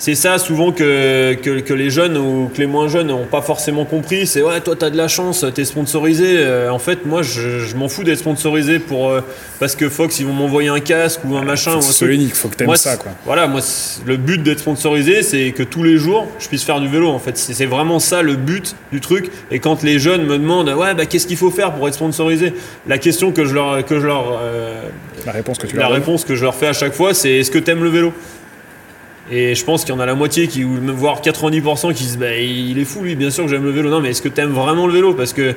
[0.04, 3.86] c'est ça souvent que, que, les jeunes ou que les moins jeunes n'ont pas forcément
[3.86, 4.28] compris.
[4.28, 6.40] C'est ouais, toi, tu as de la chance, tu es sponsorisé.
[6.40, 9.22] Euh, en fait, moi, je, m'en fous d'être sponsorisé pour, euh,
[9.62, 11.80] parce que Fox, ils vont m'envoyer un casque ou un machin.
[11.80, 12.98] C'est unique, faut que tu aimes ça.
[12.98, 13.14] Quoi.
[13.24, 13.62] Voilà, moi,
[14.06, 17.08] le but d'être sponsorisé, c'est que tous les jours, je puisse faire du vélo.
[17.08, 19.32] En fait, c'est vraiment ça le but du truc.
[19.52, 22.54] Et quand les jeunes me demandent, ouais, bah, qu'est-ce qu'il faut faire pour être sponsorisé?
[22.88, 23.86] La question que je leur.
[23.86, 24.82] Que je leur euh,
[25.26, 27.52] la réponse que tu La réponse que je leur fais à chaque fois, c'est est-ce
[27.52, 28.12] que tu aimes le vélo?
[29.32, 32.08] Et je pense qu'il y en a la moitié, qui, ou voire 90% qui se
[32.10, 33.90] disent bah, il est fou lui, bien sûr que j'aime le vélo.
[33.90, 35.14] Non, mais est-ce que tu vraiment le vélo?
[35.14, 35.56] Parce que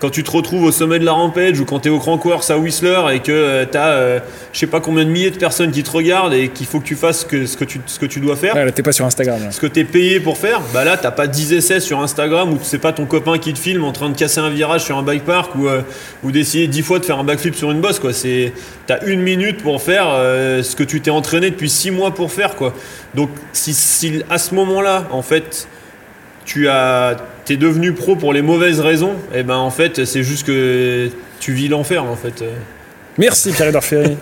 [0.00, 2.50] quand tu te retrouves au sommet de la rampage ou quand tu es au Crankworks
[2.50, 4.20] à Whistler et que euh, tu as euh,
[4.52, 6.84] je sais pas combien de milliers de personnes qui te regardent et qu'il faut que
[6.84, 8.54] tu fasses que, ce, que tu, ce que tu dois faire.
[8.54, 9.38] Ouais, t'es pas sur Instagram.
[9.50, 12.52] Ce que tu es payé pour faire, bah là t'as pas 10 essais sur Instagram
[12.52, 14.96] ou c'est pas ton copain qui te filme en train de casser un virage sur
[14.96, 15.82] un bike park ou, euh,
[16.22, 18.12] ou d'essayer 10 fois de faire un backflip sur une bosse quoi.
[18.12, 18.52] C'est
[18.86, 22.54] t'as une minute pour faire ce que tu t'es entraîné depuis 6 mois pour faire
[22.54, 22.72] quoi.
[23.14, 25.68] Donc si, si à ce moment-là en fait
[26.44, 27.16] tu as
[27.48, 31.08] t'es devenu pro pour les mauvaises raisons, et eh ben en fait c'est juste que
[31.40, 32.44] tu vis l'enfer en fait.
[33.16, 34.18] Merci Pierre-Edouard Ferry.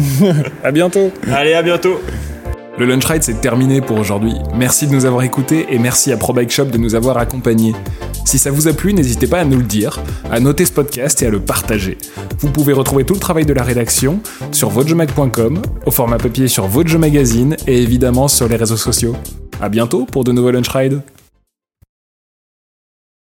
[0.64, 1.12] à bientôt.
[1.30, 2.00] Allez, à bientôt.
[2.78, 4.32] Le Lunch Ride c'est terminé pour aujourd'hui.
[4.56, 7.74] Merci de nous avoir écoutés et merci à Pro Bike Shop de nous avoir accompagnés.
[8.24, 10.02] Si ça vous a plu, n'hésitez pas à nous le dire,
[10.32, 11.98] à noter ce podcast et à le partager.
[12.38, 14.20] Vous pouvez retrouver tout le travail de la rédaction
[14.52, 19.14] sur votejemag.com, au format papier sur Votre Magazine et évidemment sur les réseaux sociaux.
[19.60, 21.02] À bientôt pour de nouveaux Lunch Rides.